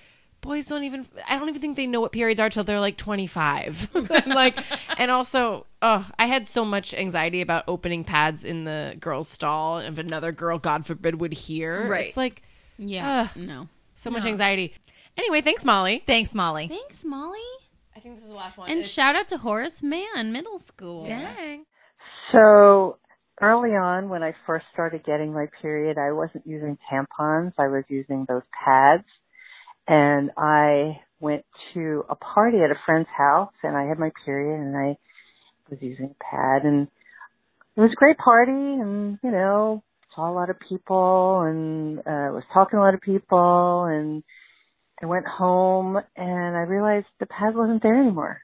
Boys 0.45 0.67
don't 0.67 0.83
even 0.83 1.07
I 1.27 1.37
don't 1.37 1.49
even 1.49 1.59
think 1.59 1.75
they 1.75 1.87
know 1.87 2.01
what 2.01 2.11
periods 2.11 2.39
are 2.39 2.49
till 2.49 2.63
they're 2.63 2.79
like 2.79 2.97
25. 2.97 3.89
like 4.27 4.57
and 4.97 5.09
also 5.09 5.65
oh, 5.81 6.09
I 6.19 6.27
had 6.27 6.47
so 6.47 6.63
much 6.63 6.93
anxiety 6.93 7.41
about 7.41 7.63
opening 7.67 8.03
pads 8.03 8.45
in 8.45 8.63
the 8.63 8.95
girls' 8.99 9.27
stall 9.27 9.79
if 9.79 9.97
another 9.97 10.31
girl 10.31 10.59
god 10.59 10.85
forbid 10.85 11.19
would 11.19 11.33
hear. 11.33 11.87
Right. 11.87 12.07
It's 12.07 12.17
like 12.17 12.43
yeah. 12.77 13.29
Ugh. 13.35 13.41
no. 13.41 13.69
so 13.95 14.09
much 14.11 14.25
anxiety. 14.25 14.73
Anyway, 15.17 15.41
thanks, 15.41 15.63
Molly. 15.63 16.03
Thanks, 16.05 16.35
Molly. 16.35 16.67
Thanks, 16.67 17.03
Molly. 17.03 17.39
I 17.95 17.99
think 18.01 18.15
this 18.15 18.23
is 18.25 18.29
the 18.29 18.35
last 18.35 18.57
one. 18.57 18.69
And 18.69 18.83
shout 18.83 19.15
out 19.15 19.29
to 19.29 19.37
Horace 19.37 19.81
Mann 19.81 20.33
Middle 20.33 20.59
School. 20.59 21.05
Dang. 21.05 21.65
So 22.31 22.97
early 23.41 23.71
on, 23.71 24.09
when 24.09 24.23
I 24.23 24.33
first 24.45 24.65
started 24.73 25.05
getting 25.05 25.33
my 25.33 25.47
period, 25.61 25.97
I 25.97 26.11
wasn't 26.11 26.45
using 26.45 26.77
tampons. 26.91 27.53
I 27.57 27.67
was 27.67 27.83
using 27.87 28.25
those 28.27 28.43
pads. 28.63 29.05
And 29.87 30.31
I 30.37 30.99
went 31.19 31.45
to 31.73 32.03
a 32.09 32.15
party 32.15 32.57
at 32.57 32.71
a 32.71 32.79
friend's 32.85 33.09
house 33.15 33.53
and 33.63 33.77
I 33.77 33.87
had 33.87 33.99
my 33.99 34.11
period 34.25 34.59
and 34.59 34.75
I 34.75 34.97
was 35.69 35.79
using 35.81 36.15
a 36.19 36.23
pad 36.23 36.63
and 36.63 36.87
it 37.75 37.81
was 37.81 37.91
a 37.91 37.95
great 37.95 38.17
party 38.17 38.51
and, 38.51 39.19
you 39.23 39.31
know, 39.31 39.83
saw 40.15 40.31
a 40.31 40.33
lot 40.33 40.49
of 40.49 40.57
people 40.67 41.41
and 41.41 41.99
uh 41.99 42.31
was 42.33 42.43
talking 42.53 42.77
to 42.77 42.81
a 42.81 42.85
lot 42.85 42.93
of 42.93 43.01
people 43.01 43.85
and 43.85 44.23
I 45.01 45.07
went 45.07 45.25
home 45.27 45.97
and 46.15 46.55
I 46.55 46.61
realized 46.61 47.07
the 47.19 47.25
pad 47.25 47.55
wasn't 47.55 47.83
there 47.83 47.99
anymore. 47.99 48.41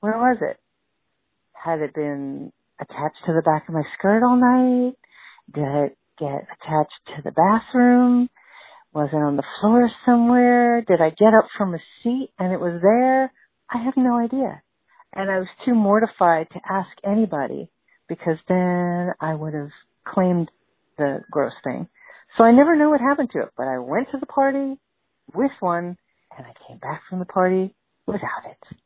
Where 0.00 0.16
was 0.16 0.38
it? 0.40 0.58
Had 1.52 1.80
it 1.80 1.94
been 1.94 2.52
attached 2.80 3.24
to 3.26 3.32
the 3.32 3.42
back 3.42 3.68
of 3.68 3.74
my 3.74 3.82
skirt 3.98 4.22
all 4.22 4.36
night? 4.36 4.96
Did 5.52 5.84
it 5.84 5.98
get 6.18 6.46
attached 6.54 7.00
to 7.16 7.22
the 7.24 7.32
bathroom? 7.32 8.28
Was 8.94 9.10
it 9.12 9.16
on 9.16 9.36
the 9.36 9.44
floor 9.60 9.90
somewhere? 10.06 10.82
Did 10.82 11.00
I 11.00 11.10
get 11.10 11.34
up 11.34 11.48
from 11.56 11.74
a 11.74 11.78
seat 12.02 12.30
and 12.38 12.52
it 12.52 12.60
was 12.60 12.80
there? 12.82 13.32
I 13.70 13.84
have 13.84 13.94
no 13.96 14.18
idea. 14.18 14.62
And 15.14 15.30
I 15.30 15.38
was 15.38 15.48
too 15.64 15.74
mortified 15.74 16.48
to 16.52 16.60
ask 16.70 16.90
anybody 17.04 17.70
because 18.08 18.38
then 18.48 19.12
I 19.20 19.34
would 19.34 19.54
have 19.54 19.70
claimed 20.06 20.50
the 20.98 21.20
gross 21.30 21.52
thing. 21.64 21.88
So 22.36 22.44
I 22.44 22.52
never 22.52 22.76
know 22.76 22.90
what 22.90 23.00
happened 23.00 23.30
to 23.34 23.42
it, 23.42 23.50
but 23.56 23.68
I 23.68 23.78
went 23.78 24.08
to 24.12 24.18
the 24.18 24.26
party 24.26 24.78
with 25.34 25.52
one 25.60 25.96
and 26.36 26.46
I 26.46 26.54
came 26.68 26.78
back 26.78 27.02
from 27.08 27.20
the 27.20 27.26
party 27.26 27.74
without 28.06 28.44
it. 28.50 28.76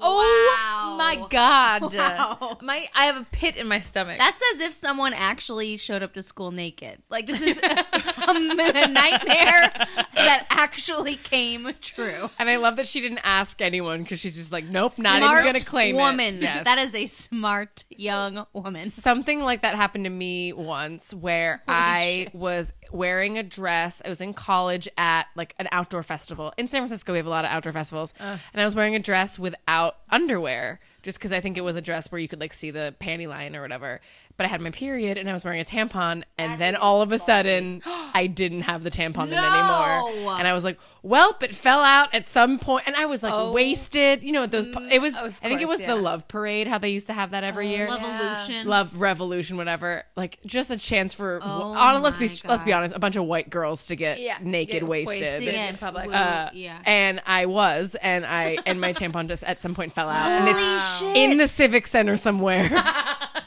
Oh 0.00 0.94
my 0.98 1.26
god. 1.28 1.94
Wow. 2.04 2.58
My 2.60 2.86
I 2.94 3.06
have 3.06 3.16
a 3.16 3.26
pit 3.30 3.56
in 3.56 3.66
my 3.68 3.80
stomach. 3.80 4.18
That's 4.18 4.40
as 4.54 4.60
if 4.60 4.72
someone 4.72 5.12
actually 5.14 5.76
showed 5.76 6.02
up 6.02 6.12
to 6.14 6.22
school 6.22 6.50
naked. 6.50 7.02
Like 7.08 7.26
this 7.26 7.40
is 7.40 7.58
a, 7.58 7.62
a 8.28 8.88
nightmare 8.88 9.72
that 10.14 10.46
actually 10.50 11.16
came 11.16 11.70
true. 11.80 12.30
And 12.38 12.50
I 12.50 12.56
love 12.56 12.76
that 12.76 12.86
she 12.86 13.00
didn't 13.00 13.20
ask 13.22 13.62
anyone 13.62 14.02
because 14.02 14.20
she's 14.20 14.36
just 14.36 14.52
like, 14.52 14.64
nope, 14.64 14.98
not 14.98 15.22
even 15.22 15.44
gonna 15.44 15.60
claim 15.60 15.96
woman. 15.96 16.36
it. 16.36 16.42
Yes. 16.42 16.64
That 16.64 16.78
is 16.78 16.94
a 16.94 17.06
smart 17.06 17.84
young 17.90 18.46
woman. 18.52 18.90
Something 18.90 19.40
like 19.40 19.62
that 19.62 19.74
happened 19.76 20.04
to 20.04 20.10
me 20.10 20.52
once 20.52 21.14
where 21.14 21.62
I 21.68 22.28
was 22.32 22.72
wearing 22.94 23.36
a 23.36 23.42
dress. 23.42 24.00
I 24.04 24.08
was 24.08 24.20
in 24.20 24.32
college 24.32 24.88
at 24.96 25.26
like 25.34 25.54
an 25.58 25.68
outdoor 25.72 26.02
festival. 26.02 26.54
In 26.56 26.68
San 26.68 26.80
Francisco, 26.80 27.12
we 27.12 27.18
have 27.18 27.26
a 27.26 27.30
lot 27.30 27.44
of 27.44 27.50
outdoor 27.50 27.72
festivals. 27.72 28.14
And 28.18 28.40
I 28.54 28.64
was 28.64 28.74
wearing 28.74 28.94
a 28.94 29.00
dress 29.00 29.38
without 29.38 29.96
underwear 30.10 30.80
just 31.02 31.18
because 31.18 31.32
I 31.32 31.40
think 31.40 31.58
it 31.58 31.60
was 31.60 31.76
a 31.76 31.82
dress 31.82 32.10
where 32.10 32.18
you 32.18 32.28
could 32.28 32.40
like 32.40 32.54
see 32.54 32.70
the 32.70 32.94
panty 32.98 33.28
line 33.28 33.54
or 33.54 33.60
whatever. 33.60 34.00
But 34.36 34.46
I 34.46 34.48
had 34.48 34.60
my 34.60 34.70
period 34.70 35.16
and 35.16 35.30
I 35.30 35.32
was 35.32 35.44
wearing 35.44 35.60
a 35.60 35.64
tampon. 35.64 36.24
And 36.38 36.60
then 36.60 36.74
all 36.74 37.02
of 37.02 37.12
a 37.12 37.18
sudden, 37.18 37.82
I 37.86 38.26
didn't 38.26 38.62
have 38.62 38.82
the 38.82 38.90
tampon 38.90 39.28
in 39.28 39.34
anymore. 39.34 40.34
And 40.38 40.48
I 40.48 40.52
was 40.52 40.64
like, 40.64 40.78
welp, 41.04 41.42
it 41.42 41.54
fell 41.54 41.80
out 41.82 42.12
at 42.14 42.26
some 42.26 42.58
point. 42.58 42.84
And 42.86 42.96
I 42.96 43.06
was 43.06 43.22
like 43.22 43.32
Oh. 43.32 43.52
wasted. 43.52 44.22
You 44.24 44.32
know, 44.32 44.46
those, 44.46 44.66
it 44.90 45.00
was, 45.00 45.14
of 45.16 45.38
I 45.42 45.48
think 45.48 45.60
it 45.60 45.68
was 45.68 45.80
yeah. 45.80 45.88
the 45.88 45.96
Love 45.96 46.26
Parade, 46.26 46.66
how 46.66 46.78
they 46.78 46.90
used 46.90 47.06
to 47.08 47.12
have 47.12 47.30
that 47.30 47.44
every 47.44 47.68
year. 47.68 47.88
Love 47.88 48.02
Revolution. 48.02 48.66
Love 48.66 49.00
Revolution, 49.00 49.56
whatever. 49.56 50.04
Like 50.16 50.40
just 50.44 50.70
a 50.72 50.76
chance 50.76 51.14
for 51.14 51.40
Oh 51.42 51.46
on, 51.74 52.02
let's 52.02 52.16
be 52.16 52.26
my 52.26 52.50
let's 52.50 52.64
be 52.64 52.72
honest, 52.72 52.94
a 52.94 52.98
bunch 52.98 53.14
of 53.16 53.24
white 53.26 53.50
girls 53.50 53.86
to 53.86 53.96
get 53.96 54.20
Yeah, 54.20 54.38
naked, 54.42 54.72
get 54.80 54.86
wasted. 54.86 55.20
wasted. 55.44 55.54
in 55.54 55.76
public. 55.76 56.12
Uh, 56.12 56.50
yeah. 56.54 56.80
And 56.84 57.20
I 57.26 57.46
was, 57.46 57.94
and 58.02 58.26
I 58.26 58.58
and 58.66 58.80
my 58.80 58.92
tampon 58.94 59.28
just 59.28 59.44
at 59.44 59.62
some 59.62 59.74
point 59.74 59.92
fell 59.92 60.08
out, 60.08 60.26
and 60.28 60.48
Holy 60.56 60.74
it's 60.74 60.98
shit. 60.98 61.16
in 61.16 61.36
the 61.36 61.46
civic 61.46 61.86
center 61.86 62.16
somewhere. 62.16 62.68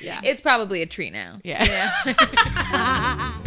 yeah. 0.00 0.20
It's 0.24 0.40
probably 0.40 0.82
a 0.82 0.86
tree 0.86 1.10
now. 1.10 1.40
yeah. 1.44 1.92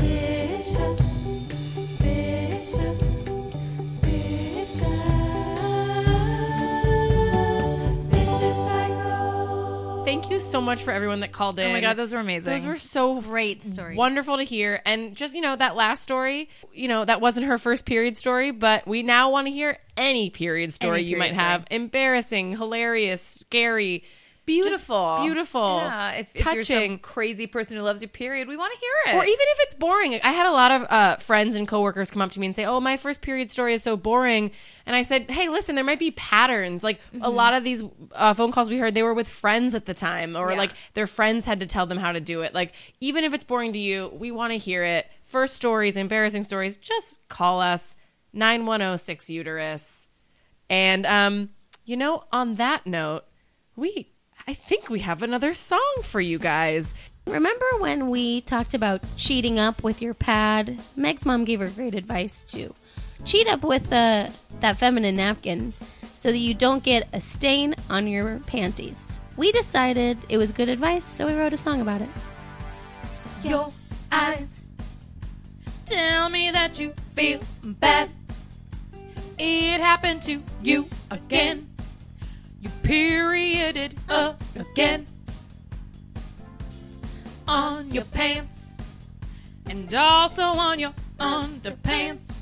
Thank 10.06 10.30
you 10.30 10.38
so 10.38 10.60
much 10.60 10.84
for 10.84 10.92
everyone 10.92 11.22
that 11.22 11.32
called 11.32 11.58
in. 11.60 11.70
Oh 11.70 11.74
my 11.74 11.80
god, 11.80 11.96
those 11.96 12.12
were 12.14 12.20
amazing. 12.20 12.52
Those 12.52 12.66
were 12.66 12.78
so 12.78 13.22
Great 13.22 13.64
stories. 13.64 13.98
wonderful 13.98 14.36
to 14.38 14.44
hear. 14.44 14.82
And 14.86 15.16
just, 15.16 15.34
you 15.34 15.40
know, 15.42 15.56
that 15.56 15.76
last 15.78 16.04
story, 16.04 16.50
you 16.74 16.90
know, 16.90 17.06
that 17.06 17.22
wasn't 17.22 17.46
her 17.48 17.58
first 17.58 17.86
period 17.86 18.18
story, 18.18 18.52
but 18.52 18.86
we 18.86 19.02
now 19.02 19.32
want 19.32 19.48
to 19.48 19.52
hear 19.52 19.80
any 19.96 20.30
period 20.30 20.74
story 20.74 21.00
Any 21.00 21.08
you 21.10 21.18
might 21.18 21.34
story. 21.34 21.46
have. 21.46 21.66
Embarrassing, 21.72 22.58
hilarious, 22.58 23.22
scary, 23.22 24.04
beautiful. 24.46 25.16
just 25.18 25.24
beautiful, 25.24 25.78
Yeah. 25.78 26.12
If, 26.14 26.32
if 26.36 26.54
you're 26.54 26.64
some 26.64 26.98
crazy 27.00 27.48
person 27.48 27.78
who 27.78 27.84
loves 27.84 28.02
your 28.02 28.10
period, 28.10 28.48
we 28.48 28.58
want 28.58 28.74
to 28.74 28.80
hear 28.80 28.94
it. 29.14 29.18
Or 29.18 29.24
even 29.26 29.38
if 29.40 29.58
it's 29.62 29.74
boring. 29.74 30.20
I 30.24 30.32
had 30.32 30.46
a 30.48 30.52
lot 30.52 30.72
of 30.72 30.84
uh, 30.90 31.16
friends 31.18 31.56
and 31.56 31.68
coworkers 31.68 32.12
come 32.12 32.22
up 32.22 32.32
to 32.32 32.40
me 32.40 32.48
and 32.48 32.56
say, 32.56 32.66
"Oh, 32.66 32.80
my 32.80 32.98
first 32.98 33.22
period 33.22 33.50
story 33.50 33.74
is 33.74 33.84
so 33.84 33.96
boring." 33.98 34.52
And 34.86 34.96
I 34.96 35.04
said, 35.04 35.30
"Hey, 35.32 35.48
listen, 35.50 35.76
there 35.76 35.84
might 35.84 36.00
be 36.00 36.12
patterns. 36.12 36.84
Like 36.84 37.00
a 37.22 37.30
lot 37.30 37.54
of 37.54 37.64
these 37.64 37.84
uh, 38.14 38.34
phone 38.34 38.52
calls 38.52 38.70
we 38.70 38.78
heard, 38.78 38.94
they 38.94 39.04
were 39.04 39.14
with 39.14 39.28
friends 39.30 39.76
at 39.76 39.86
the 39.86 39.94
time, 39.94 40.36
or 40.36 40.52
Yeah. 40.52 40.58
like 40.58 40.72
their 40.94 41.08
friends 41.08 41.46
had 41.46 41.60
to 41.62 41.66
tell 41.66 41.86
them 41.86 41.98
how 41.98 42.12
to 42.12 42.20
do 42.20 42.42
it. 42.42 42.54
Like 42.54 42.74
even 43.00 43.24
if 43.24 43.34
it's 43.34 43.44
boring 43.44 43.72
to 43.74 43.80
you, 43.80 44.12
we 44.14 44.32
want 44.32 44.52
to 44.52 44.58
hear 44.58 44.84
it. 44.84 45.08
First 45.24 45.56
stories, 45.56 45.98
embarrassing 45.98 46.44
stories, 46.44 46.76
just 46.76 47.20
call 47.28 47.62
us 47.62 47.96
nine 48.34 48.66
one 48.66 48.82
zero 48.82 48.98
six 48.98 49.30
uterus. 49.30 50.08
And 50.70 51.06
um, 51.06 51.50
you 51.86 51.96
know, 51.98 52.24
on 52.32 52.56
that 52.56 52.86
note, 52.86 53.24
we 53.76 54.10
I 54.48 54.54
think 54.54 54.90
we 54.90 55.00
have 55.00 55.24
another 55.24 55.54
song 55.54 55.94
for 56.04 56.20
you 56.20 56.38
guys. 56.38 56.94
Remember 57.26 57.66
when 57.80 58.10
we 58.10 58.42
talked 58.42 58.74
about 58.74 59.02
cheating 59.16 59.58
up 59.58 59.84
with 59.84 60.02
your 60.02 60.14
pad? 60.14 60.82
Meg's 60.98 61.26
mom 61.26 61.46
gave 61.46 61.62
her 61.62 61.70
great 61.70 61.96
advice 61.96 62.44
to 62.46 62.74
cheat 63.24 63.48
up 63.48 63.64
with 63.64 63.92
uh, 63.94 64.30
that 64.60 64.78
feminine 64.78 65.16
napkin 65.16 65.72
so 66.14 66.30
that 66.30 66.38
you 66.38 66.54
don't 66.54 66.84
get 66.84 67.08
a 67.14 67.22
stain 67.22 67.74
on 67.90 68.08
your 68.08 68.40
panties. 68.40 69.22
We 69.38 69.52
decided 69.54 70.18
it 70.28 70.38
was 70.38 70.52
good 70.52 70.68
advice, 70.68 71.06
so 71.06 71.26
we 71.26 71.34
wrote 71.34 71.54
a 71.54 71.58
song 71.58 71.80
about 71.82 72.02
it. 72.02 72.10
your 73.44 73.72
eyes 74.12 74.64
Tell 75.86 76.30
me 76.30 76.50
that 76.52 76.80
you 76.80 76.94
feel 77.16 77.40
bad. 77.64 78.10
It 79.38 79.80
happened 79.82 80.22
to 80.24 80.42
you 80.62 80.88
again. 81.12 81.73
You 82.64 82.70
perioded 82.82 84.00
again 84.56 85.06
on 87.46 87.92
your 87.92 88.06
pants 88.06 88.78
and 89.70 89.94
also 89.94 90.44
on 90.44 90.80
your 90.80 90.94
underpants. 91.20 92.40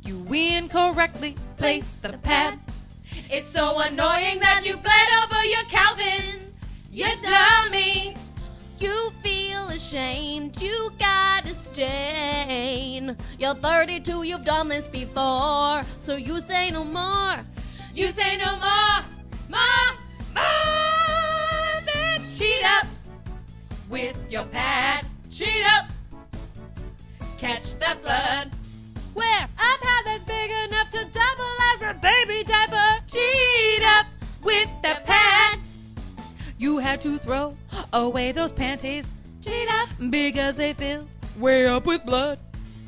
You 0.00 0.24
incorrectly 0.32 1.36
placed 1.58 2.00
the 2.00 2.16
pad. 2.16 2.60
It's 3.28 3.52
so 3.52 3.78
annoying 3.78 4.40
that 4.40 4.64
you 4.64 4.78
bled 4.78 5.08
over 5.22 5.44
your 5.44 5.64
Calvins. 5.68 6.54
You 6.90 7.08
dummy. 7.22 8.16
You 8.80 9.12
feel 9.22 9.68
ashamed, 9.68 10.60
you 10.62 10.90
got 10.98 11.44
a 11.44 11.54
stain. 11.54 13.16
You're 13.38 13.54
32, 13.54 14.22
you've 14.22 14.44
done 14.44 14.68
this 14.68 14.88
before, 14.88 15.84
so 16.00 16.16
you 16.16 16.40
say 16.40 16.70
no 16.70 16.82
more. 16.84 17.36
You 17.94 18.10
say 18.10 18.38
no 18.38 18.56
more, 18.56 19.01
had 36.92 37.00
to 37.00 37.16
throw 37.16 37.56
away 37.94 38.32
those 38.32 38.52
panties. 38.52 39.06
Cheat 39.40 39.66
up 39.80 39.88
because 40.10 40.58
they 40.58 40.74
fill 40.74 41.08
way 41.38 41.66
up 41.66 41.86
with 41.86 42.04
blood. 42.04 42.38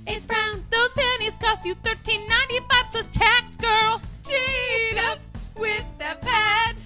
It's 0.06 0.26
brown. 0.26 0.62
Those 0.70 0.92
panties 0.92 1.32
cost 1.40 1.64
you 1.64 1.74
thirteen 1.76 2.28
ninety 2.28 2.58
five 2.70 2.84
plus 2.92 3.06
tax, 3.14 3.56
girl. 3.56 4.02
Cheat 4.22 4.98
up 4.98 5.18
with 5.58 5.86
the 5.98 6.18
pad. 6.20 6.76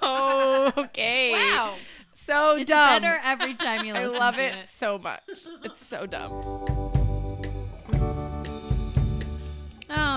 oh, 0.00 0.72
okay. 0.78 1.32
Wow. 1.32 1.74
So 2.14 2.58
it's 2.58 2.70
dumb. 2.70 3.02
better 3.02 3.18
every 3.24 3.54
time 3.54 3.84
you 3.84 3.92
listen. 3.94 4.14
I 4.14 4.18
love 4.18 4.36
to 4.36 4.60
it, 4.60 4.66
so 4.68 4.98
much. 4.98 5.22
It's 5.64 5.84
so 5.84 6.06
dumb. 6.06 6.83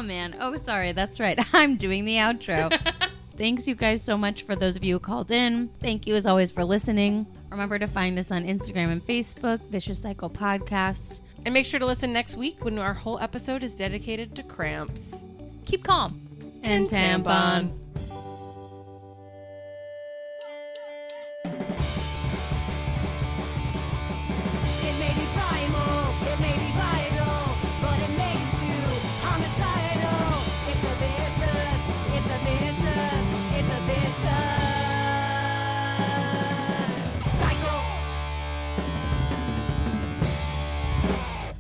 Man. 0.08 0.36
Oh, 0.40 0.56
sorry. 0.58 0.94
That's 0.94 1.20
right. 1.20 1.40
I'm 1.54 1.76
doing 1.76 2.06
the 2.06 2.16
outro. 2.16 2.72
Thanks, 3.38 3.68
you 3.68 3.76
guys, 3.76 4.02
so 4.02 4.18
much 4.18 4.44
for 4.44 4.56
those 4.56 4.76
of 4.76 4.84
you 4.84 4.96
who 4.96 5.00
called 5.00 5.30
in. 5.30 5.70
Thank 5.80 6.08
you, 6.08 6.16
as 6.16 6.26
always, 6.26 6.50
for 6.50 6.64
listening. 6.64 7.28
Remember 7.52 7.78
to 7.78 7.86
find 7.86 8.18
us 8.18 8.32
on 8.32 8.44
Instagram 8.46 8.92
and 8.92 9.06
Facebook, 9.06 9.62
Vicious 9.70 10.02
Cycle 10.02 10.30
Podcast. 10.30 11.22
And 11.46 11.54
make 11.54 11.68
sure 11.68 11.80
to 11.80 11.86
listen 11.86 12.12
next 12.12 12.36
week 12.36 12.66
when 12.66 12.80
our 12.80 12.96
whole 12.96 13.20
episode 13.20 13.64
is 13.64 13.76
dedicated 13.76 14.36
to 14.36 14.44
cramps. 14.44 15.24
Keep 15.66 15.84
calm. 15.84 16.20
And, 16.64 16.88
tampon. 16.88 17.66
It 17.68 17.87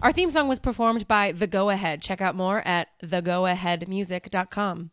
Our 0.07 0.13
theme 0.13 0.29
song 0.29 0.47
was 0.47 0.61
performed 0.61 1.05
by 1.05 1.33
The 1.33 1.47
Go 1.47 1.69
Ahead. 1.69 2.01
Check 2.01 2.21
out 2.21 2.33
more 2.33 2.65
at 2.65 2.87
thegoaheadmusic.com. 3.03 4.91